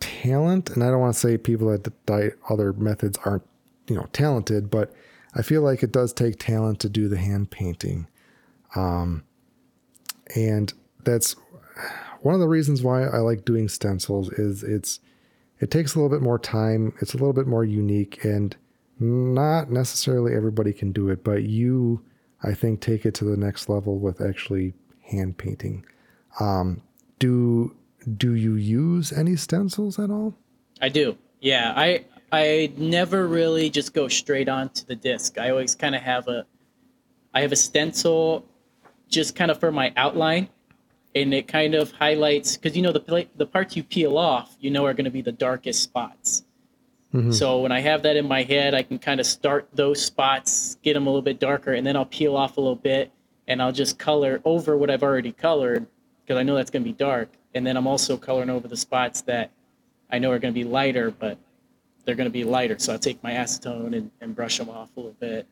[0.00, 3.46] talent, and I don't want to say people that dye other methods aren't,
[3.86, 4.94] you know, talented, but
[5.34, 8.06] I feel like it does take talent to do the hand painting,
[8.74, 9.24] um,
[10.34, 10.72] and
[11.04, 11.36] that's
[12.22, 14.30] one of the reasons why I like doing stencils.
[14.30, 15.00] Is it's
[15.60, 16.94] it takes a little bit more time.
[17.02, 18.56] It's a little bit more unique, and
[18.98, 22.02] not necessarily everybody can do it, but you,
[22.42, 25.84] I think, take it to the next level with actually hand painting.
[26.40, 26.80] Um,
[27.18, 27.74] do
[28.16, 30.34] do you use any stencils at all?
[30.80, 31.16] I do.
[31.40, 35.38] Yeah, I I never really just go straight onto the disc.
[35.38, 36.46] I always kind of have a
[37.34, 38.44] I have a stencil
[39.08, 40.48] just kind of for my outline
[41.14, 44.56] and it kind of highlights cuz you know the pla- the parts you peel off,
[44.60, 46.44] you know are going to be the darkest spots.
[47.14, 47.32] Mhm.
[47.32, 50.76] So when I have that in my head, I can kind of start those spots,
[50.82, 53.10] get them a little bit darker and then I'll peel off a little bit
[53.46, 55.86] and I'll just color over what I've already colored
[56.28, 58.76] because I know that's going to be dark and then I'm also coloring over the
[58.76, 59.50] spots that
[60.10, 61.38] I know are going to be lighter, but
[62.04, 62.78] they're going to be lighter.
[62.78, 65.46] So I take my acetone and, and brush them off a little bit.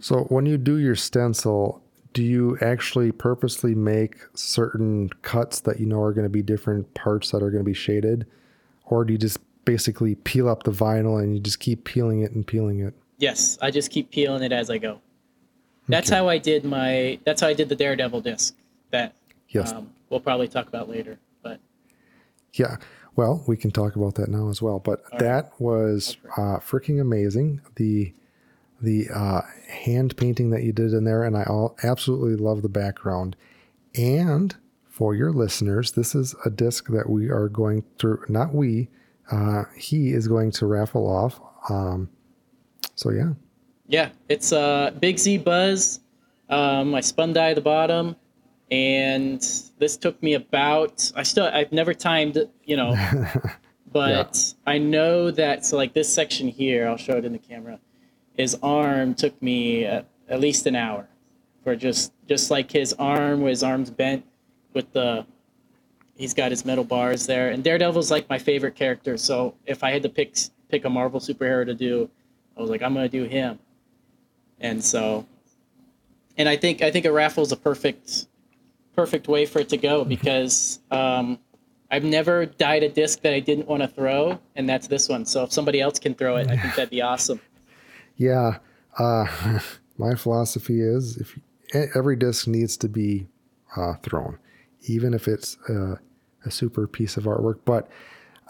[0.00, 1.80] So when you do your stencil,
[2.14, 6.92] do you actually purposely make certain cuts that you know are going to be different
[6.94, 8.26] parts that are going to be shaded,
[8.86, 12.32] or do you just basically peel up the vinyl and you just keep peeling it
[12.32, 12.94] and peeling it?
[13.18, 15.00] Yes, I just keep peeling it as I go.
[15.88, 17.18] That's how I did my.
[17.24, 18.54] That's how I did the Daredevil disc.
[18.90, 19.14] That
[19.50, 19.72] Yes.
[19.72, 21.18] um, we'll probably talk about later.
[21.42, 21.60] But
[22.54, 22.76] Yeah.
[23.16, 24.78] Well, we can talk about that now as well.
[24.78, 27.60] But that was uh, freaking amazing.
[27.74, 28.12] The
[28.80, 32.68] the uh, hand painting that you did in there, and I all absolutely love the
[32.68, 33.34] background.
[33.96, 34.54] And
[34.88, 38.24] for your listeners, this is a disc that we are going through.
[38.28, 38.88] not we,
[39.32, 41.40] uh, he is going to raffle off.
[41.70, 42.08] Um,
[42.94, 43.32] so yeah,
[43.88, 46.00] yeah, it's uh, Big Z Buzz.
[46.48, 48.16] Um, I spun dye the bottom,
[48.70, 49.40] and
[49.78, 51.10] this took me about.
[51.14, 51.46] I still.
[51.46, 52.38] I've never timed.
[52.64, 52.96] You know.
[53.92, 57.78] but I know that so like this section here, I'll show it in the camera.
[58.36, 61.08] His arm took me at, at least an hour
[61.64, 64.24] for just just like his arm, with his arms bent
[64.74, 65.26] with the.
[66.14, 69.16] He's got his metal bars there, and Daredevil's like my favorite character.
[69.16, 70.36] So if I had to pick
[70.68, 72.10] pick a Marvel superhero to do,
[72.56, 73.58] I was like, I'm gonna do him.
[74.60, 75.26] And so,
[76.36, 78.26] and I think I think a raffle is a perfect
[78.98, 81.38] perfect way for it to go because um,
[81.88, 85.24] I've never dyed a disc that I didn't want to throw, and that's this one.
[85.24, 87.40] So if somebody else can throw it, I think that'd be awesome.
[88.16, 88.58] yeah.
[88.98, 89.60] Uh,
[89.98, 91.38] my philosophy is if
[91.94, 93.28] every disc needs to be
[93.76, 94.36] uh, thrown,
[94.88, 95.94] even if it's uh,
[96.44, 97.60] a super piece of artwork.
[97.64, 97.88] But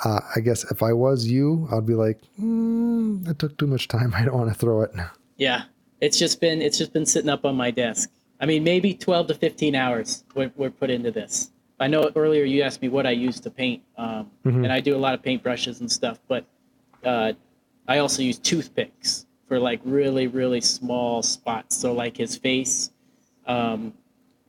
[0.03, 3.87] uh, I guess if I was you, I'd be like, mm, that took too much
[3.87, 4.15] time.
[4.17, 4.93] I don't want to throw it.
[5.41, 5.67] Yeah,
[6.01, 8.11] it's just been it's just been sitting up on my desk.
[8.41, 11.51] I mean, maybe twelve to fifteen hours were, were put into this.
[11.81, 14.31] I know earlier you asked me what I use to paint, um,
[14.65, 16.45] and I do a lot of paintbrushes and stuff, but
[17.05, 17.33] uh,
[17.87, 21.77] I also use toothpicks for like really really small spots.
[21.77, 22.91] So like his face,
[23.47, 23.95] um,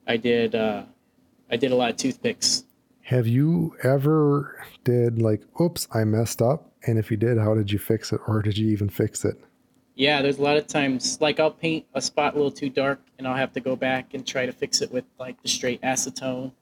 [0.07, 0.83] I did uh,
[1.51, 2.65] I did a lot of toothpicks.
[3.03, 6.71] Have you ever did like, oops, I messed up?
[6.85, 8.21] And if you did, how did you fix it?
[8.27, 9.35] Or did you even fix it?
[9.99, 13.01] Yeah, there's a lot of times like I'll paint a spot a little too dark
[13.17, 15.81] and I'll have to go back and try to fix it with like the straight
[15.81, 16.53] acetone,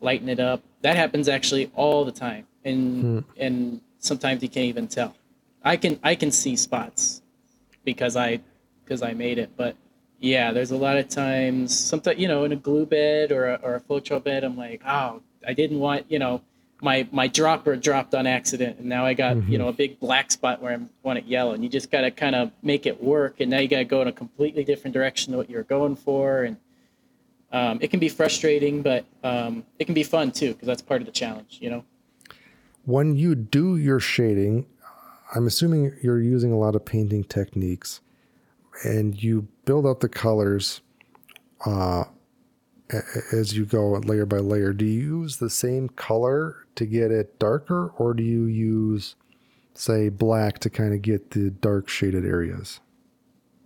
[0.00, 0.62] lighten it up.
[0.82, 2.46] That happens actually all the time.
[2.64, 3.18] And hmm.
[3.36, 5.16] and sometimes you can't even tell.
[5.64, 7.22] I can I can see spots
[7.84, 8.38] because I
[8.84, 9.74] because I made it, but
[10.20, 13.54] yeah, there's a lot of times sometimes you know in a glue bed or a,
[13.64, 16.40] or a Floetrol bed I'm like, "Oh, I didn't want, you know,
[16.82, 20.30] my my dropper dropped on accident and now I got you know a big black
[20.30, 23.02] spot where I want it yellow and you just got to kind of make it
[23.02, 25.62] work and now you got to go in a completely different direction than what you're
[25.62, 26.56] going for and
[27.52, 31.00] um, it can be frustrating but um, it can be fun too because that's part
[31.00, 31.84] of the challenge you know?
[32.84, 34.66] When you do your shading,
[35.34, 38.00] I'm assuming you're using a lot of painting techniques
[38.84, 40.82] and you build up the colors
[41.64, 42.04] uh,
[43.32, 44.72] as you go layer by layer.
[44.72, 49.16] Do you use the same color to get it darker or do you use,
[49.74, 52.80] say, black to kind of get the dark shaded areas?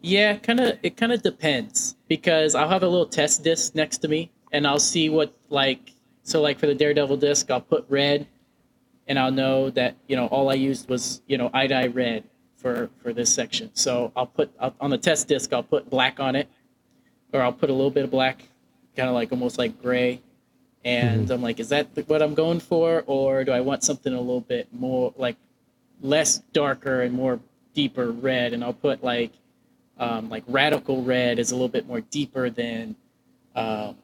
[0.02, 0.78] Yeah, kind of.
[0.82, 4.66] It kind of depends because I'll have a little test disc next to me, and
[4.66, 5.92] I'll see what like.
[6.22, 8.26] So like for the Daredevil disc, I'll put red,
[9.08, 12.24] and I'll know that you know all I used was you know iDye red
[12.56, 13.70] for for this section.
[13.74, 16.48] So I'll put I'll, on the test disc, I'll put black on it,
[17.34, 18.48] or I'll put a little bit of black,
[18.96, 20.20] kind of like almost like gray,
[20.84, 21.32] and mm-hmm.
[21.32, 24.40] I'm like, is that what I'm going for, or do I want something a little
[24.40, 25.36] bit more like
[26.00, 27.40] less darker and more
[27.74, 28.52] deeper red?
[28.52, 29.32] And I'll put like
[29.98, 32.96] um, like radical red is a little bit more deeper than
[33.54, 33.96] um,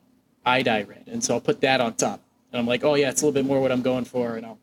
[0.45, 2.21] dye red, and so I'll put that on top.
[2.53, 4.47] And I'm like, oh yeah, it's a little bit more what I'm going for, and
[4.47, 4.59] I'll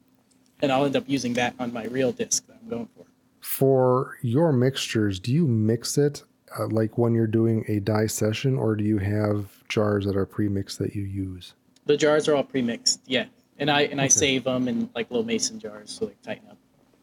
[0.62, 3.06] and I'll end up using that on my real disc that I'm going for.
[3.42, 6.24] For your mixtures, do you mix it
[6.58, 10.26] uh, like when you're doing a dye session, or do you have jars that are
[10.26, 11.54] pre-mixed that you use?
[11.86, 13.26] The jars are all pre-mixed, yeah,
[13.58, 14.04] and I and okay.
[14.04, 16.58] I save them in like little mason jars so they tighten up.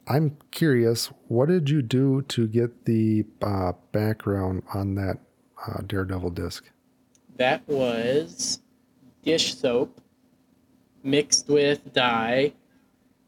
[0.06, 5.18] I'm curious, what did you do to get the uh, background on that
[5.66, 6.68] uh, Daredevil disc?
[7.36, 8.60] That was
[9.22, 10.00] dish soap
[11.02, 12.54] mixed with dye,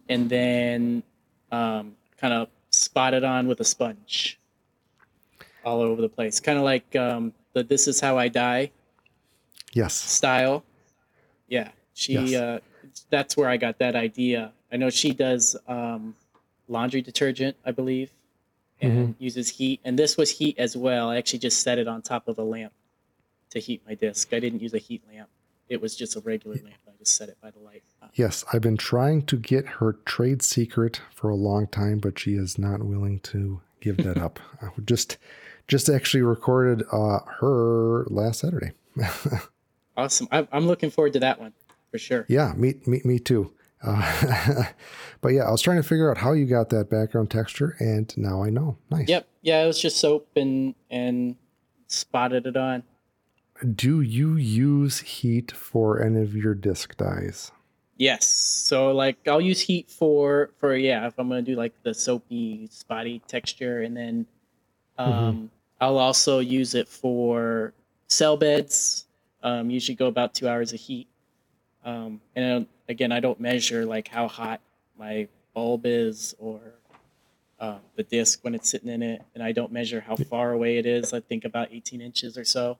[0.09, 1.03] and then
[1.51, 4.41] um, kind of spotted on with a sponge
[5.65, 6.41] all over the place.
[6.41, 8.71] Kind of like um, the "This Is How I Die."
[9.73, 9.95] Yes.
[9.95, 10.65] Style.
[11.49, 12.15] Yeah, she.
[12.15, 12.35] Yes.
[12.35, 12.59] Uh,
[13.11, 14.53] that's where I got that idea.
[14.71, 16.15] I know she does um,
[16.69, 18.11] laundry detergent, I believe,
[18.81, 19.23] and mm-hmm.
[19.23, 19.81] uses heat.
[19.85, 21.11] And this was heat as well.
[21.11, 22.73] I actually just set it on top of a lamp
[23.51, 24.33] to heat my disc.
[24.33, 25.29] I didn't use a heat lamp.
[25.69, 26.77] It was just a regular lamp.
[26.89, 27.83] I just set it by the light.
[28.15, 32.35] Yes, I've been trying to get her trade secret for a long time, but she
[32.35, 34.39] is not willing to give that up.
[34.63, 35.17] I would just
[35.69, 38.73] just actually recorded uh, her last Saturday.
[39.97, 40.29] awesome.
[40.31, 41.53] I, I'm looking forward to that one
[41.91, 42.27] for sure.
[42.29, 43.53] Yeah, me me me too.
[43.83, 44.65] Uh,
[45.21, 48.13] but yeah, I was trying to figure out how you got that background texture, and
[48.17, 48.79] now I know.
[48.91, 49.09] Nice.
[49.09, 49.29] Yep.
[49.43, 51.37] Yeah, it was just soap and and
[51.87, 52.83] spotted it on.
[53.75, 57.53] Do you use heat for any of your disc dyes?
[57.97, 58.27] Yes.
[58.29, 62.69] So like I'll use heat for for yeah if I'm gonna do like the soapy
[62.71, 64.27] spotty texture, and then.
[64.99, 65.47] Um, mm-hmm.
[65.81, 67.73] I'll also use it for
[68.09, 69.07] cell beds.
[69.43, 71.09] Um, usually go about two hours of heat.
[71.85, 74.61] Um, and again, I don't measure like how hot
[74.97, 76.61] my bulb is or
[77.59, 80.79] uh, the disc when it's sitting in it, and I don't measure how far away
[80.79, 81.13] it is.
[81.13, 82.79] I think about 18 inches or so.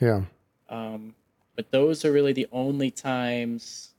[0.00, 0.22] Yeah.
[0.68, 1.14] Um,
[1.56, 3.90] but those are really the only times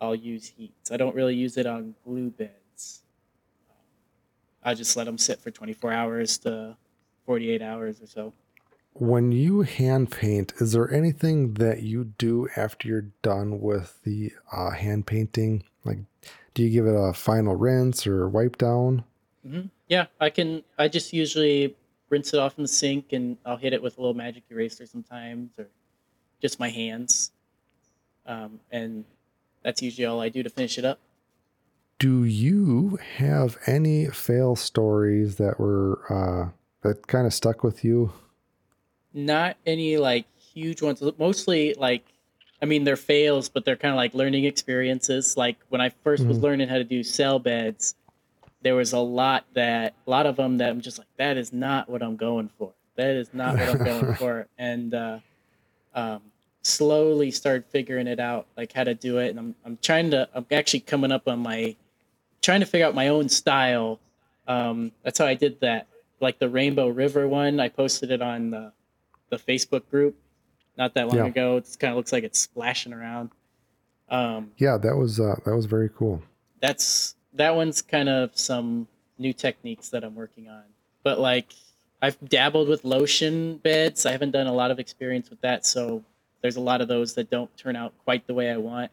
[0.00, 0.74] I'll use heat.
[0.90, 2.52] I don't really use it on glue beds.
[4.62, 6.76] I just let them sit for 24 hours to
[7.26, 8.32] 48 hours or so.
[8.94, 14.32] When you hand paint, is there anything that you do after you're done with the
[14.52, 15.64] uh, hand painting?
[15.84, 15.98] Like,
[16.54, 19.04] do you give it a final rinse or wipe down?
[19.46, 19.68] Mm-hmm.
[19.88, 20.62] Yeah, I can.
[20.78, 21.74] I just usually
[22.10, 24.84] rinse it off in the sink and I'll hit it with a little magic eraser
[24.84, 25.66] sometimes or
[26.42, 27.32] just my hands.
[28.26, 29.04] Um, and
[29.62, 30.98] that's usually all I do to finish it up.
[32.02, 36.50] Do you have any fail stories that were uh,
[36.82, 38.12] that kind of stuck with you?
[39.14, 41.02] not any like huge ones.
[41.18, 42.04] Mostly like,
[42.60, 45.36] I mean, they're fails, but they're kind of like learning experiences.
[45.36, 46.28] Like when I 1st mm-hmm.
[46.28, 47.94] was learning how to do cell beds,
[48.62, 51.52] there was a lot that a lot of them that I'm just like, that is
[51.52, 52.72] not what I'm going for.
[52.96, 54.46] That is not what I'm going for.
[54.56, 55.18] And uh,
[55.94, 56.22] um,
[56.62, 59.30] slowly started figuring it out, like how to do it.
[59.30, 60.28] And I'm I'm trying to.
[60.32, 61.74] I'm actually coming up on my
[62.42, 64.00] trying to figure out my own style.
[64.46, 65.86] Um, that's how I did that.
[66.20, 68.72] Like the Rainbow River one, I posted it on the
[69.30, 70.14] the Facebook group
[70.76, 71.26] not that long yeah.
[71.26, 71.56] ago.
[71.56, 73.30] It kind of looks like it's splashing around.
[74.08, 76.22] Um, yeah, that was uh, that was very cool.
[76.60, 78.86] That's that one's kind of some
[79.18, 80.64] new techniques that I'm working on.
[81.02, 81.52] But like
[82.00, 84.06] I've dabbled with lotion beds.
[84.06, 86.04] I haven't done a lot of experience with that, so
[86.42, 88.90] there's a lot of those that don't turn out quite the way I want.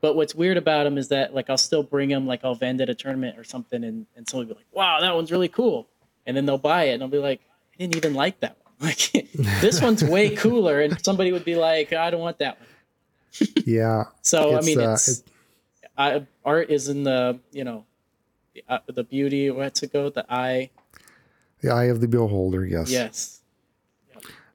[0.00, 2.80] But what's weird about them is that like I'll still bring them, like I'll vend
[2.80, 5.48] at a tournament or something, and and somebody will be like, "Wow, that one's really
[5.48, 5.88] cool,"
[6.26, 7.40] and then they'll buy it, and I'll be like,
[7.74, 9.10] "I didn't even like that one." Like
[9.62, 14.04] this one's way cooler, and somebody would be like, "I don't want that one." yeah.
[14.20, 15.22] So I mean, uh, it's,
[15.96, 17.86] I, art is in the you know,
[18.54, 19.50] the, uh, the beauty.
[19.50, 20.10] What's it go?
[20.10, 20.70] The eye.
[21.62, 22.66] The eye of the beholder.
[22.66, 22.90] Yes.
[22.90, 23.40] Yes.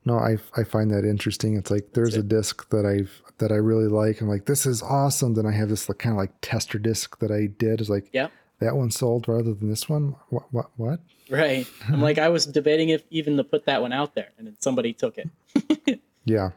[0.05, 1.55] No, I I find that interesting.
[1.55, 4.21] It's like there's a disc that I've that I really like.
[4.21, 5.33] I'm like, this is awesome.
[5.33, 7.81] Then I have this like, kind of like tester disc that I did.
[7.81, 8.29] Is like, yeah,
[8.59, 10.15] that one sold rather than this one.
[10.29, 10.45] What?
[10.51, 10.71] What?
[10.77, 10.99] What?
[11.29, 11.67] Right.
[11.87, 14.55] I'm like, I was debating if even to put that one out there, and then
[14.59, 16.01] somebody took it.
[16.25, 16.51] yeah.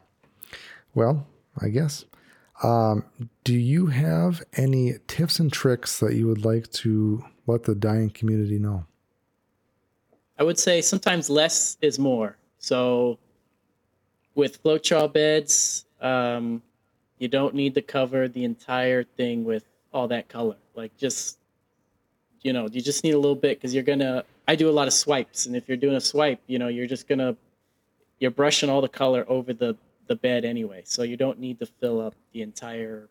[0.95, 1.26] Well,
[1.61, 2.05] I guess.
[2.62, 3.05] Um,
[3.43, 8.11] do you have any tips and tricks that you would like to let the dyeing
[8.11, 8.87] community know?
[10.39, 12.37] I would say sometimes less is more.
[12.59, 13.18] So
[14.35, 16.62] with Floetrol beds, um,
[17.19, 20.57] you don't need to cover the entire thing with all that color.
[20.75, 21.39] Like just,
[22.43, 24.25] you know, you just need a little bit because you're gonna.
[24.47, 26.87] I do a lot of swipes, and if you're doing a swipe, you know, you're
[26.87, 27.37] just gonna,
[28.19, 30.83] you're brushing all the color over the the bed anyway.
[30.85, 33.09] So you don't need to fill up the entire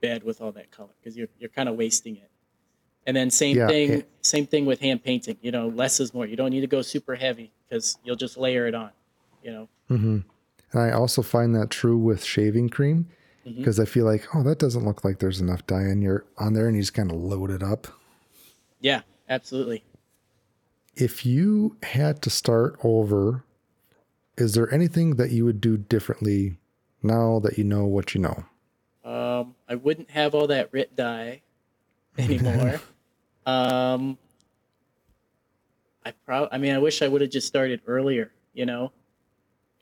[0.00, 2.30] bed with all that color because you're you're kind of wasting it.
[3.06, 5.36] And then same Yeah, thing, it- same thing with hand painting.
[5.42, 6.24] You know, less is more.
[6.26, 8.90] You don't need to go super heavy because you'll just layer it on.
[9.42, 9.68] You know.
[9.90, 10.18] Mm-hmm.
[10.72, 13.06] And I also find that true with shaving cream
[13.46, 13.56] Mhm.
[13.56, 16.54] because I feel like, oh, that doesn't look like there's enough dye on your on
[16.54, 17.86] there, and you just kind of load it up.
[18.80, 19.84] Yeah, absolutely.
[20.96, 23.44] If you had to start over,
[24.36, 26.56] is there anything that you would do differently
[27.02, 28.44] now that you know what you know?
[29.04, 31.42] Um, I wouldn't have all that RIT dye
[32.18, 32.80] anymore.
[33.44, 34.16] um,
[36.06, 38.30] I probably, I mean, I wish I would have just started earlier.
[38.52, 38.92] You know,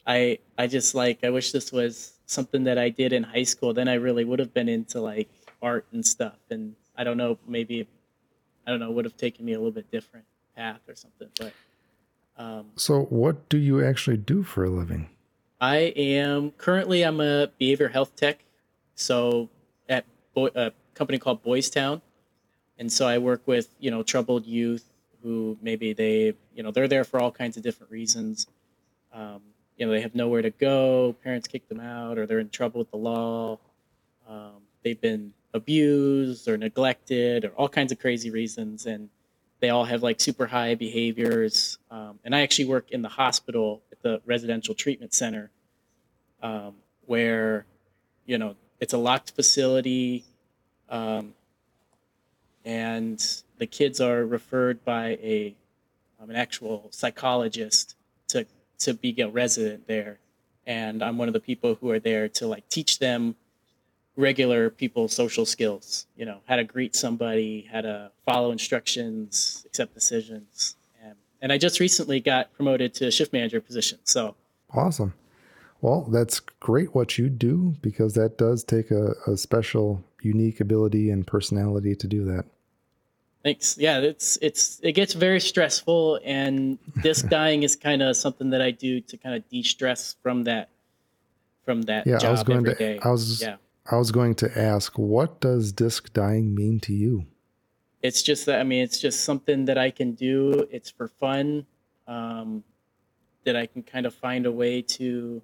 [0.07, 3.75] I I just like I wish this was something that I did in high school.
[3.75, 5.29] Then I really would have been into like
[5.61, 6.39] art and stuff.
[6.51, 7.89] And I don't know, maybe
[8.66, 11.29] I don't know, would have taken me a little bit different path or something.
[11.39, 11.53] But
[12.37, 15.09] um, So, what do you actually do for a living?
[15.61, 18.45] I am currently I'm a behavior health tech,
[18.95, 19.49] so
[19.89, 20.05] at
[20.35, 22.03] Boy, a company called Boys Town,
[22.79, 24.85] and so I work with you know troubled youth
[25.23, 28.47] who maybe they you know they're there for all kinds of different reasons.
[29.12, 29.43] Um,
[29.83, 32.78] you know they have nowhere to go, parents kick them out, or they're in trouble
[32.78, 33.59] with the law.
[34.28, 39.09] Um, they've been abused or neglected, or all kinds of crazy reasons, and
[39.59, 41.78] they all have like super high behaviors.
[41.91, 45.51] Um, and I actually work in the hospital at the residential treatment center,
[46.45, 46.76] um,
[47.07, 47.66] where,
[48.24, 50.22] you know, it's a locked facility,
[50.91, 51.35] um,
[52.64, 55.57] and the kids are referred by a
[56.20, 57.97] um, an actual psychologist
[58.85, 60.18] to be a resident there.
[60.66, 63.37] And I'm one of the people who are there to like teach them
[64.14, 69.95] regular people social skills you know how to greet somebody how to follow instructions accept
[69.95, 74.35] decisions and, and i just recently got promoted to shift manager position so
[74.74, 75.14] Awesome.
[75.80, 81.11] Well, that's great what you do because that does take a, a special, unique ability
[81.11, 82.45] and personality to do that.
[83.43, 88.51] Thanks yeah it's it's it gets very stressful and disc dyeing is kind of something
[88.51, 90.68] that i do to kind of de-stress from that
[91.64, 92.74] from that Yeah, I was going to.
[92.74, 92.99] day.
[93.03, 93.40] I was.
[93.43, 93.57] yeah
[93.90, 97.26] I was going to ask, what does disc dyeing mean to you?
[98.01, 100.66] it's just that I mean it's just something that I can do.
[100.70, 101.66] It's for fun.
[102.07, 102.62] Um,
[103.45, 105.43] that I can kind of find a way to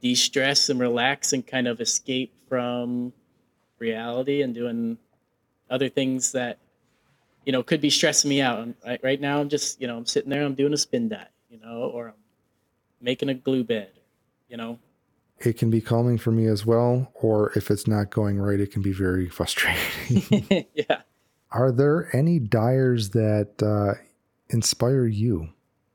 [0.00, 3.12] de-stress and relax and kind of escape from
[3.78, 4.96] reality and doing
[5.68, 6.58] other things that
[7.44, 8.68] you know could be stressing me out.
[8.86, 11.26] Right, right now I'm just you know I'm sitting there I'm doing a spin dye,
[11.48, 12.14] you know, or I'm
[13.00, 13.92] making a glue bed,
[14.48, 14.78] you know.
[15.38, 18.72] It can be calming for me as well, or if it's not going right, it
[18.72, 20.66] can be very frustrating.
[20.74, 21.02] yeah.
[21.50, 24.00] Are there any dyers that uh,
[24.50, 25.48] inspire you?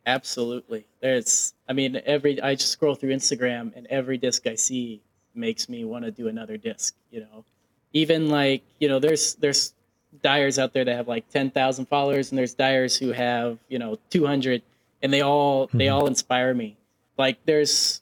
[0.06, 0.86] Absolutely.
[1.00, 5.02] There's, I mean, every, I just scroll through Instagram and every disc I see
[5.34, 7.46] makes me want to do another disc, you know?
[7.94, 9.74] Even like, you know, there's, there's
[10.22, 13.98] dyers out there that have like 10,000 followers and there's dyers who have, you know,
[14.10, 14.62] 200
[15.02, 15.94] and they all, they Mhm.
[15.94, 16.78] all inspire me.
[17.18, 18.02] Like there's,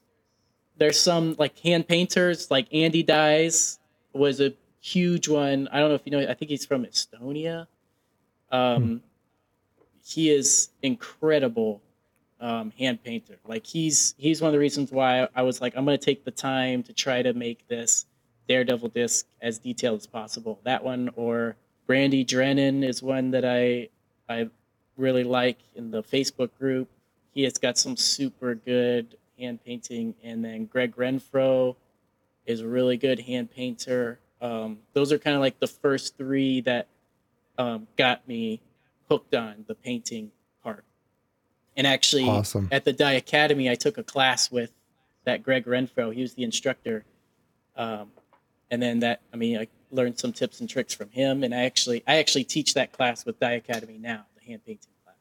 [0.78, 3.80] there's some like hand painters, like Andy Dyes
[4.14, 5.68] was a huge one.
[5.72, 7.68] I don't know if you know, I think he's from Estonia.
[8.52, 9.02] Um,
[10.06, 11.82] he is incredible
[12.40, 13.38] um, hand painter.
[13.48, 16.32] Like he's he's one of the reasons why I was like, I'm gonna take the
[16.32, 18.06] time to try to make this
[18.50, 20.60] Daredevil disc as detailed as possible.
[20.66, 21.56] That one or
[21.86, 23.90] Brandy Drennan is one that I
[24.30, 24.50] I
[24.98, 26.90] really like in the Facebook group.
[27.34, 31.76] He has got some super good hand painting, and then Greg Renfro
[32.46, 34.20] is a really good hand painter.
[34.42, 36.88] Um, those are kind of like the first three that
[37.58, 38.62] um, got me
[39.10, 40.32] hooked on the painting
[40.64, 40.84] part.
[41.76, 42.68] And actually, Awesome.
[42.72, 44.72] at the Dye Academy, I took a class with
[45.26, 46.14] that Greg Renfro.
[46.14, 47.06] He was the instructor.
[47.76, 48.12] Um,
[48.70, 51.44] and then that, I mean, I learned some tips and tricks from him.
[51.44, 54.92] And I actually, I actually teach that class with Dye Academy now, the hand painting
[55.04, 55.16] class.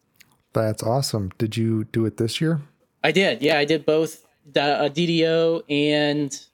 [0.52, 1.32] That's awesome.
[1.38, 2.60] Did you do it this year?
[3.04, 3.42] I did.
[3.42, 4.24] Yeah, I did both
[4.56, 6.46] uh, DDO and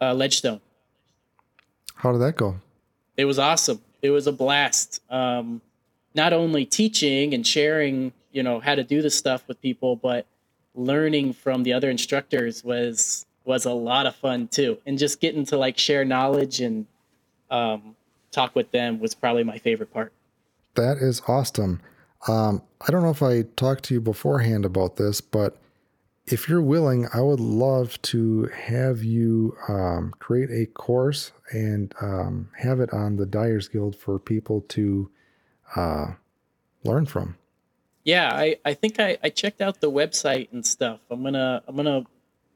[0.00, 0.60] uh, Ledgestone.
[1.96, 2.56] How did that go?
[3.18, 3.82] it was awesome.
[4.00, 5.02] It was a blast.
[5.10, 5.60] Um,
[6.14, 10.24] not only teaching and sharing, you know, how to do this stuff with people, but
[10.74, 14.78] learning from the other instructors was was a lot of fun too.
[14.86, 16.86] And just getting to like share knowledge and
[17.50, 17.96] um,
[18.30, 20.12] talk with them was probably my favorite part.
[20.74, 21.80] That is awesome.
[22.26, 25.56] Um, I don't know if I talked to you beforehand about this, but
[26.26, 32.50] if you're willing, I would love to have you um, create a course and um,
[32.58, 35.10] have it on the Dyers Guild for people to
[35.74, 36.06] uh,
[36.84, 37.36] learn from.
[38.04, 41.00] Yeah, I, I think I, I checked out the website and stuff.
[41.10, 42.04] I'm gonna I'm gonna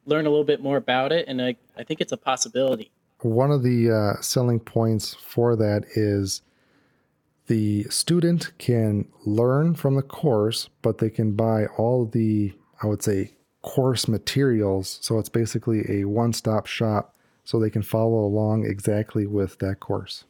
[0.07, 2.91] learn a little bit more about it, and I, I think it's a possibility.
[3.23, 6.43] One of the uh, selling points for that is
[7.47, 12.53] the student can learn from the course, but they can buy all the,
[12.83, 14.99] I would say, course materials.
[15.03, 17.15] So it's basically a one stop shop
[17.45, 20.25] so they can follow along exactly with that course.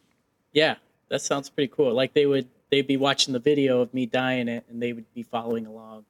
[0.52, 0.76] Yeah,
[1.08, 1.94] that sounds pretty cool.
[1.94, 5.12] Like they would they'd be watching the video of me dyeing it and they would
[5.14, 6.04] be following along.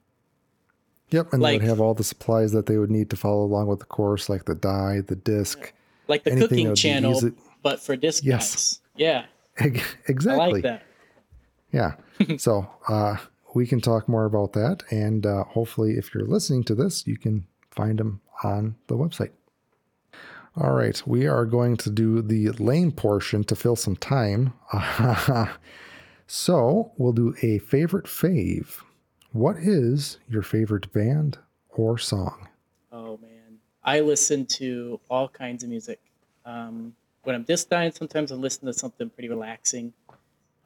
[1.11, 3.45] Yep, and like, they would have all the supplies that they would need to follow
[3.45, 5.73] along with the course, like the dye, the disc,
[6.13, 7.19] like the cooking channel,
[7.63, 8.81] but for disc yes.
[8.95, 9.25] Yeah,
[9.59, 10.45] exactly.
[10.45, 10.83] I like that.
[11.73, 11.95] Yeah.
[12.37, 13.17] so uh,
[13.55, 17.17] we can talk more about that, and uh, hopefully, if you're listening to this, you
[17.17, 19.31] can find them on the website.
[20.55, 24.53] All right, we are going to do the lane portion to fill some time.
[26.27, 28.83] so we'll do a favorite fave.
[29.33, 31.39] What is your favorite band
[31.71, 32.49] or song?
[32.93, 33.32] Oh man,
[33.85, 36.01] I listen to all kinds of music.
[36.45, 39.93] Um, when I'm disc dyeing, sometimes I listen to something pretty relaxing.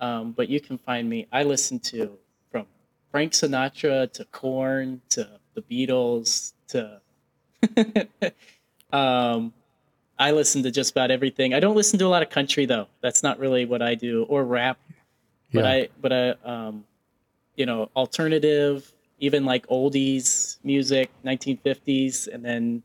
[0.00, 1.26] Um, but you can find me.
[1.32, 2.18] I listen to
[2.50, 2.66] from
[3.10, 7.00] Frank Sinatra to Korn to the Beatles to.
[8.96, 9.52] um,
[10.18, 11.54] I listen to just about everything.
[11.54, 12.86] I don't listen to a lot of country though.
[13.02, 14.78] That's not really what I do, or rap.
[15.52, 15.70] But yeah.
[15.70, 16.84] I, but I, um,
[17.54, 22.82] you know, alternative, even like oldies music, 1950s, and then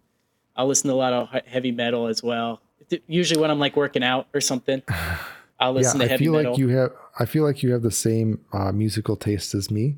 [0.55, 2.61] I'll listen to a lot of heavy metal as well.
[3.07, 4.81] Usually when I'm like working out or something.
[5.59, 6.35] I'll listen yeah, to heavy metal.
[6.35, 6.51] I feel metal.
[6.51, 6.91] like you have.
[7.19, 9.97] I feel like you have the same uh, musical taste as me.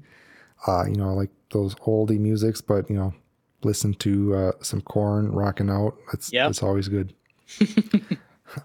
[0.67, 3.13] Uh, you know, like those oldie musics, but you know,
[3.63, 5.95] listen to uh, some Korn rocking out.
[6.11, 6.47] That's yep.
[6.47, 7.13] that's always good.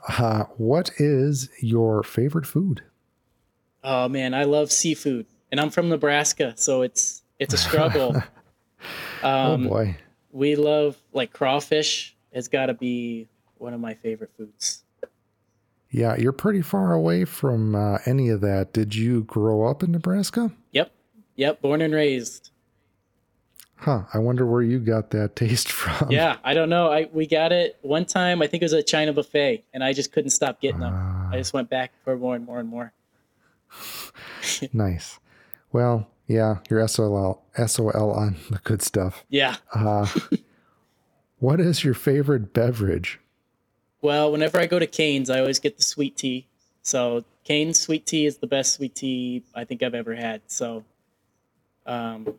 [0.09, 2.83] uh, what is your favorite food?
[3.85, 8.23] Oh man, I love seafood, and I'm from Nebraska, so it's it's a struggle.
[9.25, 9.97] Oh, um, oh boy,
[10.39, 12.15] we love like crawfish.
[12.31, 13.29] It's got to be
[13.59, 14.85] one of my favorite foods.
[15.91, 18.73] Yeah, you're pretty far away from uh, any of that.
[18.73, 20.53] Did you grow up in Nebraska?
[20.73, 20.93] Yep.
[21.37, 21.61] Yep.
[21.61, 22.51] Born and raised.
[23.77, 24.03] Huh.
[24.13, 26.11] I wonder where you got that taste from.
[26.11, 26.91] Yeah, I don't know.
[26.91, 28.41] I we got it one time.
[28.41, 30.95] I think it was a China buffet, and I just couldn't stop getting them.
[30.95, 32.93] Uh, I just went back for more and more and more.
[34.73, 35.19] nice.
[35.73, 39.25] Well, yeah, your SOL SOL on the good stuff.
[39.29, 39.57] Yeah.
[39.75, 40.07] Uh,
[41.39, 43.19] what is your favorite beverage?
[44.01, 46.47] Well, whenever I go to Cane's, I always get the sweet tea.
[46.83, 50.43] So Cane's sweet tea is the best sweet tea I think I've ever had.
[50.47, 50.85] So
[51.85, 52.35] um,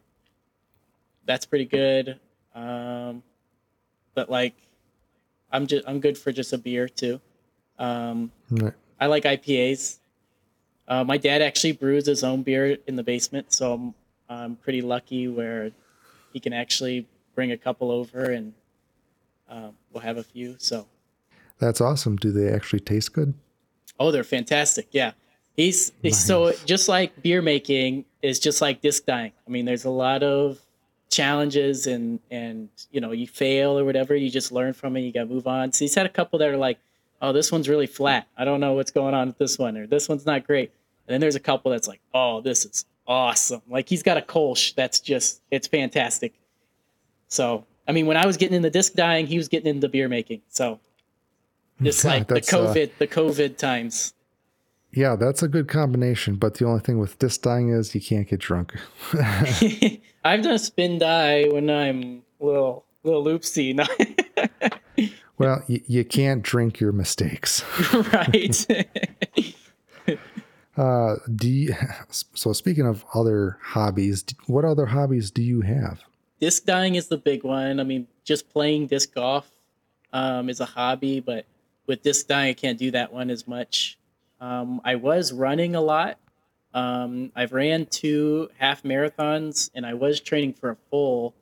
[1.25, 2.19] that's pretty good.
[2.55, 3.23] Um,
[4.13, 4.55] but like,
[5.51, 7.19] I'm just I'm good for just a beer too.
[7.77, 8.73] Um, right.
[8.99, 9.98] I like IPAs.
[10.89, 13.93] Uh, my dad actually brews his own beer in the basement, so I'm,
[14.27, 15.71] I'm pretty lucky where
[16.33, 18.53] he can actually bring a couple over and
[19.49, 20.55] um, we'll have a few.
[20.57, 20.87] So
[21.59, 22.15] that's awesome.
[22.15, 23.33] Do they actually taste good?
[23.99, 24.87] Oh, they're fantastic.
[24.91, 25.11] Yeah.
[25.55, 26.25] He's, he's nice.
[26.25, 29.33] so just like beer making is just like disc dyeing.
[29.45, 30.59] I mean, there's a lot of
[31.09, 34.15] challenges and and you know you fail or whatever.
[34.15, 35.01] You just learn from it.
[35.01, 35.71] You got to move on.
[35.73, 36.79] So he's had a couple that are like,
[37.21, 38.27] oh, this one's really flat.
[38.37, 40.71] I don't know what's going on with this one, or this one's not great.
[41.09, 43.63] And then there's a couple that's like, oh, this is awesome.
[43.67, 46.35] Like he's got a Kolsch that's just it's fantastic.
[47.29, 50.07] So I mean, when I was getting into disc dyeing, he was getting into beer
[50.07, 50.43] making.
[50.49, 50.79] So
[51.81, 54.13] just like the uh, COVID, uh, the COVID times.
[54.91, 56.35] Yeah, that's a good combination.
[56.35, 58.75] But the only thing with disc dyeing is you can't get drunk.
[60.23, 63.75] I've done a spin dye when I'm a little little loopsy.
[65.39, 67.63] well, you, you can't drink your mistakes.
[68.13, 68.67] right.
[70.79, 71.75] Uh, do you,
[72.09, 76.01] so speaking of other hobbies, what other hobbies do you have?
[76.39, 77.79] Disc dyeing is the big one.
[77.79, 79.49] I mean, just playing disc golf
[80.13, 81.45] um, is a hobby, but
[81.85, 83.97] with disc dyeing, I can't do that one as much.
[84.39, 86.17] Um, I was running a lot.
[86.73, 91.33] Um, I've ran two half marathons, and I was training for a full.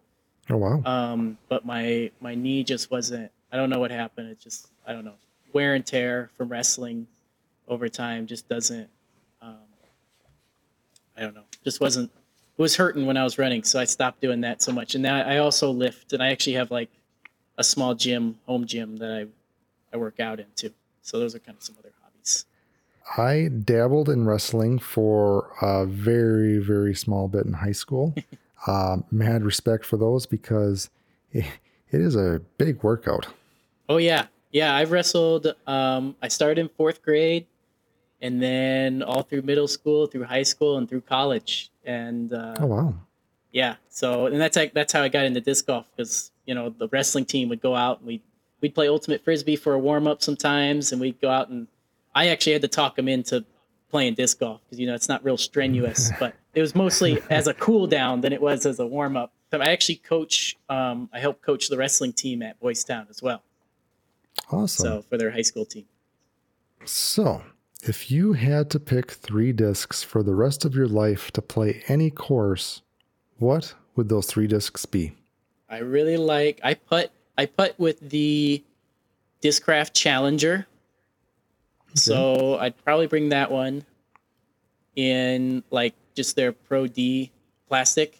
[0.49, 0.81] Oh wow!
[0.85, 3.29] Um, but my my knee just wasn't.
[3.51, 4.29] I don't know what happened.
[4.29, 5.15] It just I don't know
[5.53, 7.07] wear and tear from wrestling
[7.67, 8.89] over time just doesn't.
[11.17, 11.43] I don't know.
[11.63, 12.11] Just wasn't.
[12.57, 14.95] It was hurting when I was running, so I stopped doing that so much.
[14.95, 16.89] And now I also lift, and I actually have like
[17.57, 19.27] a small gym, home gym that I
[19.93, 20.73] I work out into.
[21.01, 22.45] So those are kind of some other hobbies.
[23.17, 28.13] I dabbled in wrestling for a very, very small bit in high school.
[28.67, 30.89] um, mad respect for those because
[31.31, 31.45] it,
[31.91, 33.27] it is a big workout.
[33.89, 34.75] Oh yeah, yeah.
[34.75, 35.47] I've wrestled.
[35.65, 37.45] Um, I started in fourth grade,
[38.21, 41.69] and then all through middle school, through high school, and through college.
[41.85, 42.93] And uh, Oh wow.
[43.51, 46.69] yeah, so and that's like that's how I got into disc golf because you know
[46.69, 48.21] the wrestling team would go out and we
[48.61, 51.67] we'd play ultimate frisbee for a warm up sometimes, and we'd go out and
[52.15, 53.45] I actually had to talk them into
[53.89, 57.47] playing disc golf because you know it's not real strenuous, but it was mostly as
[57.47, 59.31] a cool down than it was as a warm up.
[59.51, 60.57] So I actually coach.
[60.67, 63.43] Um, I help coach the wrestling team at Boys Town as well.
[64.51, 64.83] Awesome.
[64.85, 65.85] So for their high school team.
[66.85, 67.41] So,
[67.87, 71.83] if you had to pick three discs for the rest of your life to play
[71.87, 72.81] any course,
[73.37, 75.13] what would those three discs be?
[75.69, 78.63] I really like I put I put with the
[79.41, 80.65] Discraft Challenger.
[81.93, 83.83] So I'd probably bring that one
[84.95, 87.31] in like just their Pro D
[87.67, 88.19] plastic.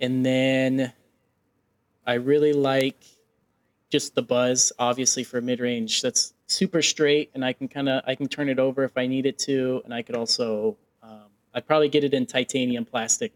[0.00, 0.92] And then
[2.06, 3.02] I really like
[3.90, 6.02] just the buzz, obviously for mid range.
[6.02, 9.26] That's super straight and I can kinda I can turn it over if I need
[9.26, 13.32] it to, and I could also um, I'd probably get it in titanium plastic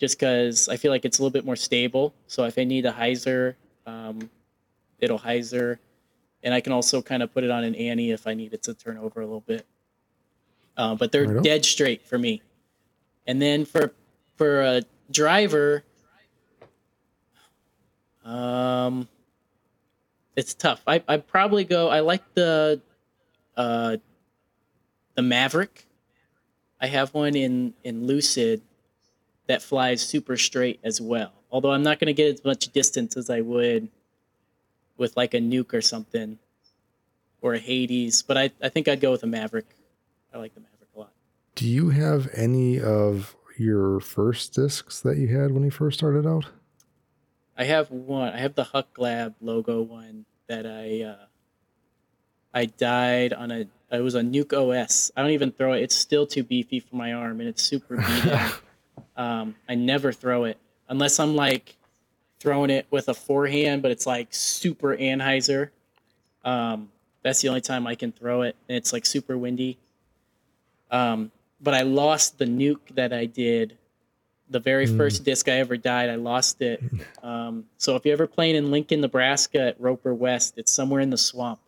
[0.00, 2.14] just because I feel like it's a little bit more stable.
[2.26, 3.54] So if I need a hyzer,
[3.86, 4.28] um,
[4.98, 5.78] it'll hyzer,
[6.42, 8.62] and I can also kind of put it on an Annie if I need it
[8.64, 9.66] to turn over a little bit.
[10.76, 12.42] Uh, but they're dead straight for me.
[13.26, 13.92] And then for
[14.36, 15.84] for a driver,
[18.24, 19.06] um,
[20.36, 20.82] it's tough.
[20.86, 21.88] I I probably go.
[21.88, 22.80] I like the
[23.56, 23.96] uh
[25.14, 25.86] the Maverick.
[26.80, 28.62] I have one in in Lucid
[29.46, 31.32] that flies super straight as well.
[31.50, 33.88] Although I'm not going to get as much distance as I would
[34.96, 36.38] with like a nuke or something
[37.40, 39.66] or a Hades, but I, I think I'd go with a Maverick.
[40.32, 41.12] I like the Maverick a lot.
[41.54, 46.26] Do you have any of your first discs that you had when you first started
[46.26, 46.46] out?
[47.56, 48.32] I have one.
[48.32, 51.26] I have the Huk Lab logo one that I uh,
[52.52, 53.66] I dyed on a.
[53.90, 55.12] It was a Nuke OS.
[55.16, 55.82] I don't even throw it.
[55.82, 59.04] It's still too beefy for my arm, and it's super beat.
[59.16, 61.76] um, I never throw it unless I'm like
[62.40, 65.70] throwing it with a forehand, but it's like super anhyzer.
[66.44, 66.90] Um,
[67.22, 69.78] that's the only time I can throw it, and it's like super windy.
[70.90, 73.78] Um, but I lost the nuke that I did.
[74.50, 74.96] The very Mm.
[74.98, 76.82] first disc I ever dyed, I lost it.
[77.22, 81.10] Um, so if you're ever playing in Lincoln, Nebraska at Roper West, it's somewhere in
[81.10, 81.60] the swamp.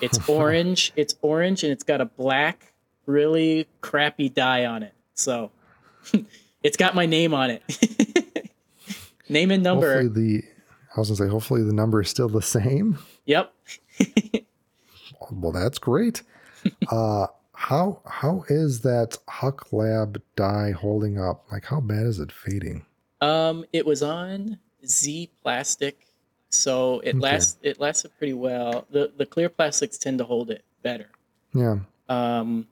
[0.00, 0.92] It's orange.
[0.96, 2.72] It's orange, and it's got a black,
[3.06, 4.92] really crappy dye on it.
[5.14, 5.50] So
[6.62, 7.62] it's got my name on it.
[9.28, 9.94] name and number.
[10.02, 10.08] Hopefully
[10.40, 10.44] the
[10.96, 12.98] I was gonna say hopefully the number is still the same.
[13.26, 13.52] Yep.
[15.30, 16.22] Well, that's great.
[16.90, 17.26] uh,
[17.60, 21.44] how how is that Huk Lab dye holding up?
[21.52, 22.86] Like, how bad is it fading?
[23.20, 26.06] Um, it was on Z plastic,
[26.48, 27.18] so it Okay.
[27.18, 27.58] lasts.
[27.60, 28.86] It lasted pretty well.
[28.90, 31.10] the The clear plastics tend to hold it better.
[31.52, 31.80] Yeah.
[32.08, 32.66] Um,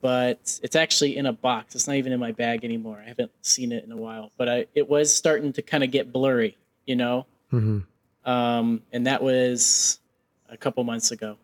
[0.00, 1.74] but it's actually in a box.
[1.74, 3.02] It's not even in my bag anymore.
[3.04, 4.32] I haven't seen it in a while.
[4.38, 6.56] But I, it was starting to kind of get blurry,
[6.86, 7.26] you know.
[7.52, 7.80] Mm-hmm.
[8.30, 9.98] Um, and that was
[10.48, 11.36] a couple months ago.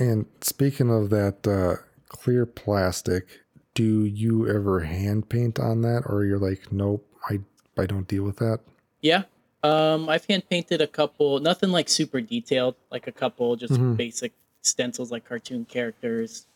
[0.00, 1.76] And speaking of that uh,
[2.08, 3.28] clear plastic,
[3.74, 7.40] do you ever hand paint on that, or you're like, nope, I
[7.78, 8.60] I don't deal with that?
[9.02, 9.24] Yeah.
[9.62, 13.96] Um, I've hand painted a couple, nothing like super detailed, like a couple just Mhm.
[13.96, 14.32] basic
[14.62, 16.46] stencils like cartoon characters.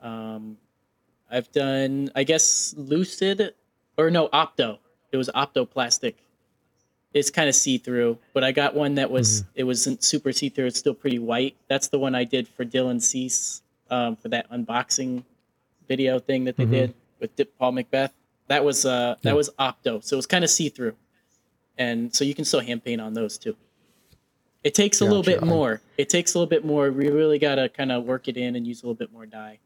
[0.00, 0.58] Um,
[1.30, 3.54] I've done, I guess, Lucid
[3.96, 4.78] or no, Opto.
[5.12, 6.16] It was Opto plastic.
[7.16, 10.50] It's kind of see through, but I got one that was, it wasn't super see
[10.50, 10.66] through.
[10.66, 11.56] It's still pretty white.
[11.68, 15.24] That's the one I did for Dylan Cease um, for that unboxing
[15.88, 16.70] video thing that they Mhm.
[16.70, 18.10] did with Dip Paul McBeth.
[18.48, 19.32] That was uh, that Yeah.
[19.34, 20.94] was Opto, so it was kind of see through
[21.78, 23.56] and so you can still hand paint on those too.
[24.64, 25.40] It takes a little Gotcha.
[25.40, 25.80] bit more.
[25.96, 26.90] It takes a little bit more.
[26.90, 29.58] We really gotta kind of work it in and use a little bit more dye.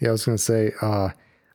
[0.00, 1.10] Yeah, I was gonna say, uh,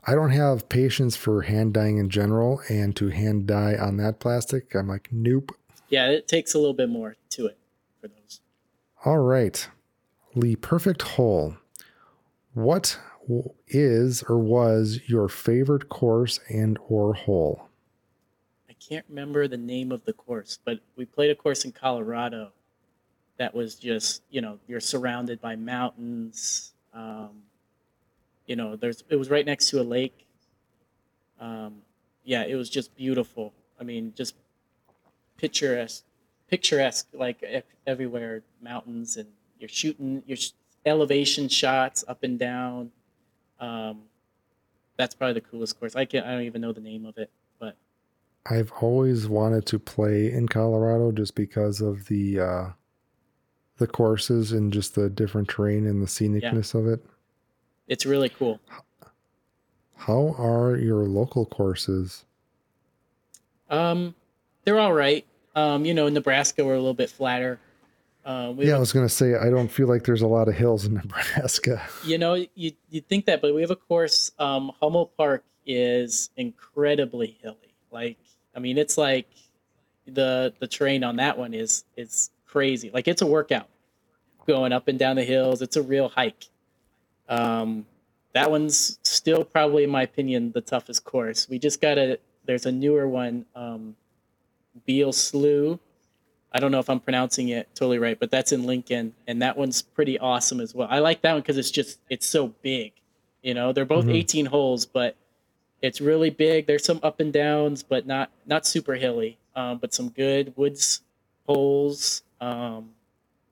[0.06, 4.20] I don't have patience for hand dyeing in general, and to hand dye on that
[4.20, 5.52] plastic, I'm like, nope.
[5.89, 7.58] Yeah, it takes a little bit more to it
[8.00, 8.41] for those.
[9.06, 9.68] All right,
[10.36, 11.58] Lee, perfect hole.
[12.54, 12.97] What
[13.68, 17.70] is or was your favorite course and or hole?
[18.70, 22.52] I can't remember the name of the course, but we played a course in Colorado
[23.38, 26.74] that was just you know you're surrounded by mountains.
[26.93, 27.43] Um,
[28.50, 30.26] you know, there's it was right next to a lake.
[31.39, 31.84] Um,
[32.24, 33.54] yeah, it was just beautiful.
[33.80, 34.34] I mean, just
[35.38, 36.04] picturesque,
[36.50, 37.43] picturesque like
[37.86, 39.30] everywhere, mountains, and
[39.60, 40.24] you're shooting.
[40.26, 40.39] You're
[40.84, 42.91] elevation shots up and down.
[43.60, 44.02] Um,
[44.97, 45.95] that's probably the coolest course.
[45.95, 47.30] I can I don't even know the name of it,
[47.60, 47.78] but
[48.47, 52.66] I've always wanted to play in Colorado just because of the uh,
[53.78, 57.06] the courses and just the different terrain and the scenicness of it.
[57.90, 58.62] It's really cool.
[59.98, 62.24] How are your local courses?
[63.70, 64.16] Um,
[64.64, 65.26] they're all right.
[65.56, 67.60] Um, you know, Nebraska we're a little bit flatter.
[68.26, 70.56] Um, we Yeah, I was gonna say I don't feel like there's a lot of
[70.56, 71.82] hills in Nebraska.
[72.06, 76.30] you know you you think that but we have a course um hummel park is
[76.38, 78.18] incredibly hilly like
[78.56, 79.28] i mean it's like
[80.08, 83.68] the the terrain on that one is is crazy like it's a workout
[84.48, 86.46] going up and down the hills it's a real hike
[87.30, 87.86] um
[88.34, 92.67] that one's still probably in my opinion the toughest course we just got a there's
[92.67, 93.95] a newer one um
[94.86, 95.80] beal slough
[96.53, 99.57] I don't know if I'm pronouncing it totally right, but that's in Lincoln, and that
[99.57, 100.88] one's pretty awesome as well.
[100.89, 102.93] I like that one because it's just it's so big.
[103.43, 104.15] You know, they're both Mhm.
[104.15, 105.15] 18 holes, but
[105.82, 106.67] it's really big.
[106.67, 109.38] There's some up and downs, but not not super hilly.
[109.55, 111.01] Um, but some good woods
[111.47, 112.23] holes.
[112.41, 112.91] Um,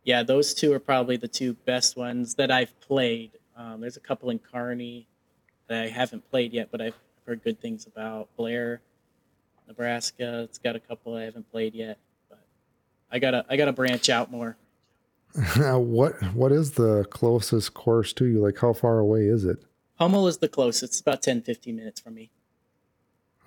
[0.04, 3.32] yeah, those two are probably the two best ones that I've played.
[3.58, 5.08] Um, there's a couple in Kearney
[5.68, 6.96] that I haven't played yet, but I've
[7.26, 8.30] heard good things about.
[8.38, 8.82] Blair,
[9.68, 11.98] Nebraska, it's got a couple I haven't played yet.
[12.30, 12.40] But
[13.12, 14.58] I gotta I gotta branch out more.
[15.58, 18.42] what what is the closest course to you?
[18.42, 19.58] Like how far away is it?
[20.00, 20.84] Hummel is the closest.
[20.84, 22.30] It's about 10, 15 minutes from me.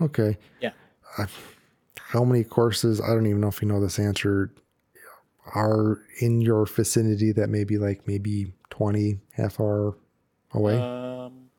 [0.01, 0.37] Okay.
[0.61, 0.73] Yeah.
[1.17, 1.27] Uh,
[1.97, 3.01] how many courses?
[3.01, 4.53] I don't even know if you know this answer.
[5.55, 9.97] Are in your vicinity that maybe like maybe twenty half hour
[10.53, 10.77] away?
[10.77, 11.51] Um,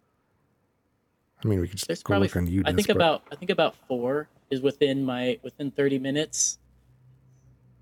[1.44, 2.68] I mean, we could just go probably look on UDisc.
[2.68, 6.60] I think but- about I think about four is within my within 30 minutes.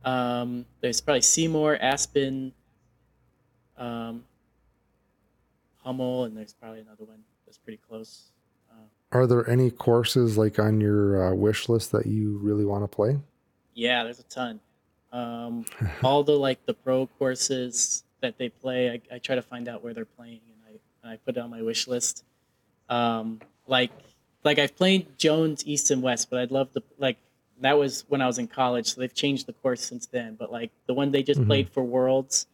[0.05, 2.53] Um, there's probably Seymour, Aspen,
[3.77, 4.23] um,
[5.83, 8.31] Hummel, and there's probably another one that's pretty close.
[8.71, 12.83] Um, Are there any courses like on your uh, wish list that you really want
[12.83, 13.17] to play?
[13.73, 14.61] Yeah, there's a ton.
[15.11, 15.65] Um,
[16.03, 19.83] all the like the pro courses that they play, I, I try to find out
[19.83, 20.41] where they're playing,
[21.03, 22.23] I and I put it on my wish list.
[22.89, 23.91] Um, like
[24.43, 27.17] like I've played Jones East and West, but I'd love to like
[27.61, 30.35] that was when I was in college, so they've changed the course since then.
[30.35, 31.47] But like the one they just Mhm.
[31.47, 32.47] played for Worlds,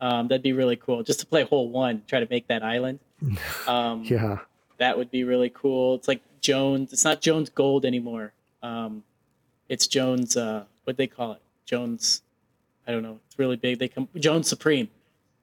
[0.00, 1.02] um, that'd be really cool.
[1.02, 2.98] Just to play hole one, try to make that island.
[3.68, 4.38] Um, Yeah.
[4.78, 5.94] that would be really cool.
[5.94, 6.92] It's like Jones.
[6.92, 8.32] It's not Jones Gold anymore.
[8.62, 9.02] Um,
[9.68, 10.36] it's Jones.
[10.36, 11.40] Uh, what they call it?
[11.64, 12.22] Jones.
[12.86, 13.18] I don't know.
[13.26, 13.78] It's really big.
[13.78, 14.88] They come Jones Supreme.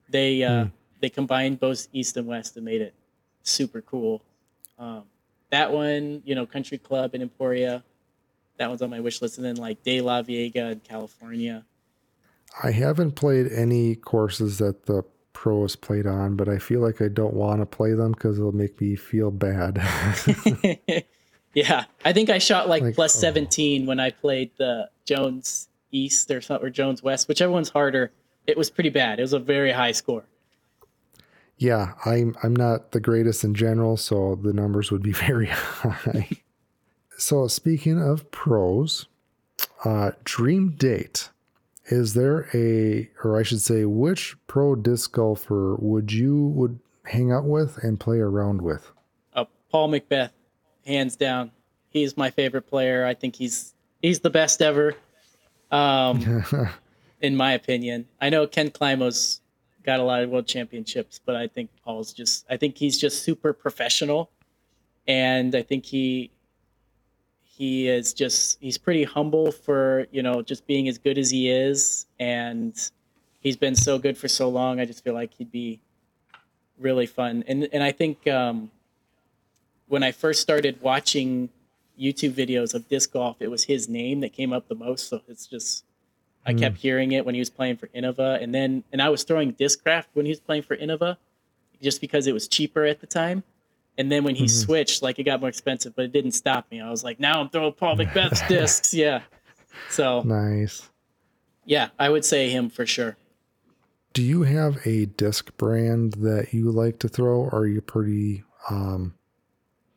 [0.08, 0.70] They uh, Hmm.
[1.04, 2.94] They combined both East and West and made it
[3.42, 4.22] super cool.
[4.78, 5.02] Um,
[5.50, 7.84] that one, you know, Country Club in Emporia.
[8.56, 11.66] That one's on my wish list, and then like DeLaveaga in California.
[12.62, 15.02] I haven't played any courses that the
[15.34, 18.52] pros played on, but I feel like I don't want to play them because it'll
[18.52, 19.76] make me feel bad.
[21.52, 23.20] yeah, I think I shot like, Like, plus oh.
[23.20, 28.10] 17 when I played the Jones East or or Jones West, whichever one's harder.
[28.46, 29.18] It was pretty bad.
[29.18, 30.24] It was a very high score.
[31.64, 36.28] Yeah, I'm I'm not the greatest in general, so the numbers would be very high.
[37.16, 39.06] so speaking of pros,
[39.82, 41.30] uh, dream date.
[41.86, 47.32] Is there a, or I should say, which pro disc golfer would you would hang
[47.32, 48.90] out with and play around with?
[49.34, 50.30] Uh, Paul McBeth,
[50.86, 51.50] hands down,
[51.88, 53.06] he's my favorite player.
[53.06, 54.94] I think he's he's the best ever,
[55.70, 56.44] um,
[57.22, 58.06] in my opinion.
[58.20, 59.40] I know Ken Climo's
[59.84, 63.22] got a lot of world championships, but I think Paul's just I think he's just
[63.22, 64.30] super professional,
[65.06, 66.30] and I think he
[67.42, 71.50] he is just he's pretty humble for you know just being as good as he
[71.50, 72.74] is, and
[73.40, 74.80] he's been so good for so long.
[74.80, 75.80] I just feel like he'd be
[76.78, 78.26] really fun, and and I think.
[78.26, 78.70] Um,
[79.88, 81.50] when I first started watching
[82.00, 85.08] YouTube videos of disc golf, it was his name that came up the most.
[85.08, 85.84] So it's just
[86.46, 86.58] I Mm.
[86.58, 89.52] kept hearing it when he was playing for Innova, and then and I was throwing
[89.54, 91.16] Discraft when he was playing for Innova,
[91.82, 93.42] just because it was cheaper at the time.
[93.96, 94.50] And then when he Mhm.
[94.64, 96.80] switched, like it got more expensive, but it didn't stop me.
[96.80, 98.92] I was like, now I'm throwing Paul McBeth's discs.
[98.92, 99.22] Yeah.
[99.88, 100.88] So nice.
[101.64, 103.16] yeah, I would say him for sure.
[104.12, 107.40] Do you have a disc brand that you like to throw?
[107.40, 109.14] Or are you pretty um,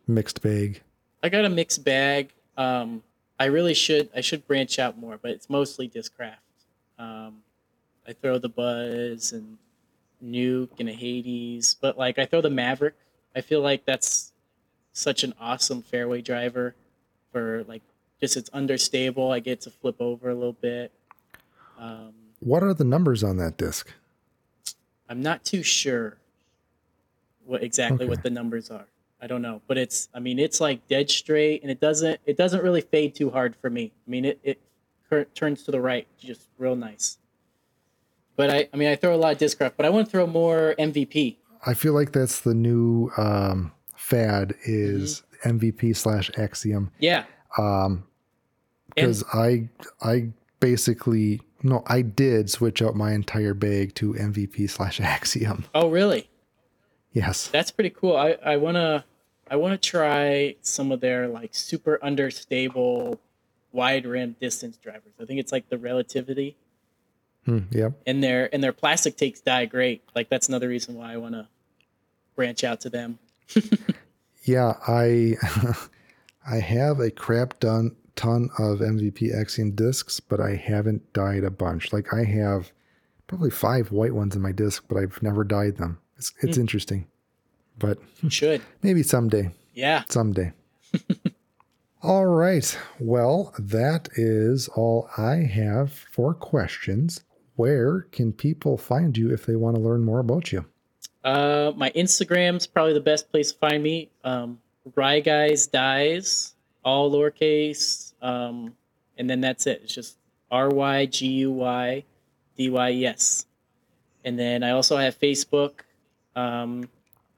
[0.07, 0.81] mixed bag?
[1.23, 2.31] I got a mixed bag.
[2.57, 3.03] Um,
[3.39, 6.37] I really should I should branch out more, but it's mostly Discraft.
[6.97, 7.43] Um,
[8.07, 9.57] I throw the Buzz and
[10.23, 12.95] Nuke and a Hades, but like I throw the Maverick.
[13.35, 14.31] I feel like that's
[14.93, 16.73] such an awesome fairway driver
[17.31, 17.83] for like
[18.19, 19.31] just it's understable.
[19.31, 20.91] I get to flip over a little bit.
[21.77, 23.91] Um, What are the numbers on that disc?
[25.07, 26.17] I'm not too sure
[27.45, 28.09] what exactly Okay.
[28.09, 28.87] what the numbers are.
[29.21, 32.37] I don't know, but it's I mean it's like dead straight, and it doesn't it
[32.37, 33.91] doesn't really fade too hard for me.
[34.07, 34.61] I mean it it
[35.09, 37.17] cur- turns to the right, just real nice.
[38.35, 40.27] But I I mean I throw a lot of discraft, but I want to throw
[40.27, 41.37] more MVP.
[41.65, 46.91] I feel like that's the new um, fad is MVP slash Axiom.
[46.99, 47.25] Yeah,
[47.57, 48.03] Um,
[48.93, 49.69] because I
[50.01, 55.65] I basically no I did switch out my entire bag to MVP slash Axiom.
[55.73, 56.29] Oh, really?
[57.13, 57.47] Yes.
[57.47, 58.15] That's pretty cool.
[58.15, 59.05] I, I wanna
[59.49, 63.19] I wanna try some of their like super understable
[63.71, 65.13] wide rim distance drivers.
[65.19, 66.55] I think it's like the relativity
[67.45, 67.93] Hmm, yep.
[68.05, 70.03] and their and their plastic takes dye great.
[70.15, 71.47] Like that's another reason why I wanna
[72.35, 73.19] branch out to them.
[74.43, 75.33] Yeah, I
[76.49, 81.51] I have a crap ton ton of MVP Axiom discs, but I haven't dyed a
[81.51, 81.91] bunch.
[81.91, 82.71] Like I have
[83.27, 85.99] probably five white ones in my disc, but I've never dyed them.
[86.17, 87.07] It's it's interesting.
[87.79, 87.99] But
[88.29, 88.61] Should.
[88.81, 89.51] maybe someday.
[89.73, 90.03] Yeah.
[90.09, 90.53] Someday.
[92.01, 92.77] all right.
[92.99, 97.23] Well, that is all I have for questions.
[97.55, 100.65] Where can people find you if they want to learn more about you?
[101.23, 104.09] Uh, my Instagram's probably the best place to find me.
[104.23, 104.59] Um,
[104.95, 108.75] Ryguy's Dyes, all lowercase, um,
[109.17, 109.81] and then that's it.
[109.83, 110.17] It's just
[110.49, 112.03] R Y G U Y
[112.57, 113.45] D Y E S.
[114.23, 115.81] And then I also have Facebook.
[116.37, 116.87] Um,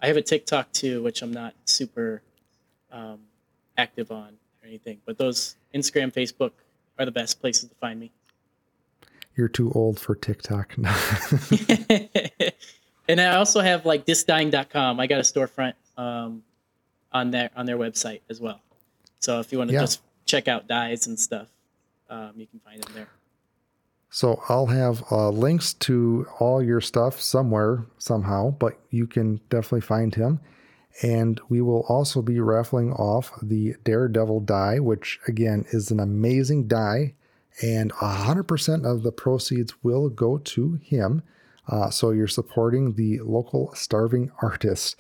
[0.02, 2.22] I have a TikTok too, which I'm not super
[2.92, 3.20] um,
[3.78, 5.00] active on or anything.
[5.06, 6.52] But those Instagram, Facebook
[6.98, 8.12] are the best places to find me.
[9.36, 10.74] You're too old for TikTok.
[13.08, 15.00] and I also have like disdying.com.
[15.00, 16.44] I got a storefront um,
[17.14, 18.60] on their on their website as well.
[19.20, 19.82] So if you want to Yeah.
[19.82, 21.48] just check out dyes and stuff,
[22.10, 23.08] um, you can find them there.
[24.10, 29.82] So I'll have uh, links to all your stuff somewhere, somehow, but you can definitely
[29.82, 30.40] find him.
[31.04, 36.68] And we will also be raffling off the Daredevil dye, which again is an amazing
[36.68, 37.14] dye.
[37.62, 41.22] And 100% of the proceeds will go to him.
[41.68, 44.96] Uh, so you're supporting the local starving artist.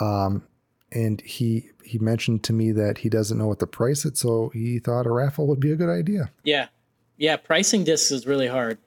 [0.00, 0.44] Um,
[0.92, 4.50] and he he mentioned to me that he doesn't know what to price it, so
[4.54, 6.30] he thought a raffle would be a good idea.
[6.44, 6.68] Yeah,
[7.16, 7.36] yeah.
[7.36, 8.78] Pricing discs is really hard.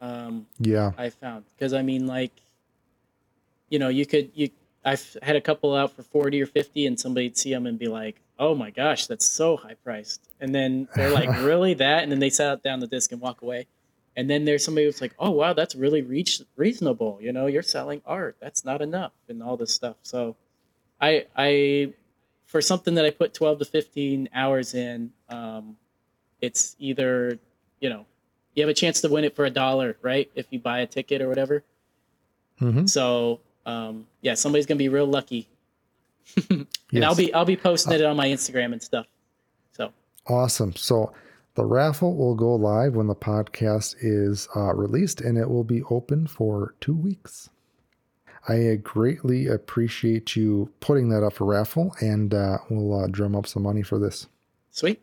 [0.00, 0.92] Um, Yeah.
[0.96, 2.32] I found because I mean, like,
[3.68, 4.50] you know, you could you.
[4.84, 7.86] I've had a couple out for forty or fifty, and somebody'd see them and be
[7.88, 12.10] like, "Oh my gosh, that's so high priced," and then they're like, "Really that?" And
[12.10, 13.66] then they set down the disc and walk away.
[14.16, 17.18] And then there's somebody who's like, "Oh wow, that's really reach reasonable.
[17.20, 18.36] You know, you're selling art.
[18.40, 19.96] That's not enough," and all this stuff.
[20.02, 20.34] So,
[21.00, 21.92] I I
[22.46, 25.76] for something that I put twelve to fifteen hours in, um,
[26.40, 27.38] it's either
[27.80, 28.06] you know
[28.54, 30.30] you have a chance to win it for a dollar, right?
[30.34, 31.62] If you buy a ticket or whatever.
[32.58, 35.48] hmm So um, yeah, somebody's gonna be real lucky,
[36.50, 39.06] and I'll be I'll be posting it on my Instagram and stuff.
[39.72, 39.92] So
[40.26, 40.74] Awesome.
[40.76, 41.12] So
[41.54, 45.82] the raffle will go live when the podcast is uh, released and it will be
[45.90, 47.50] open for two weeks.
[48.48, 53.36] I uh, greatly appreciate you putting that up for raffle and uh, we'll uh, drum
[53.36, 54.28] up some money for this.
[54.70, 55.02] sweet.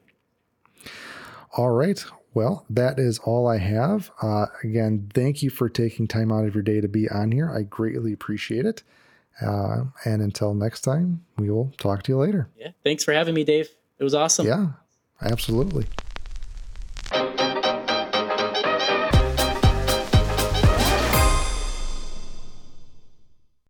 [1.56, 2.04] All right.
[2.38, 4.12] Well, that is all I have.
[4.22, 7.50] Uh, again, thank you for taking time out of your day to be on here.
[7.50, 8.84] I greatly appreciate it.
[9.42, 12.48] Uh, and until next time, we will talk to you later.
[12.56, 13.72] Yeah, thanks for having me, Dave.
[13.98, 14.46] It was awesome.
[14.46, 14.68] Yeah,
[15.20, 15.86] absolutely.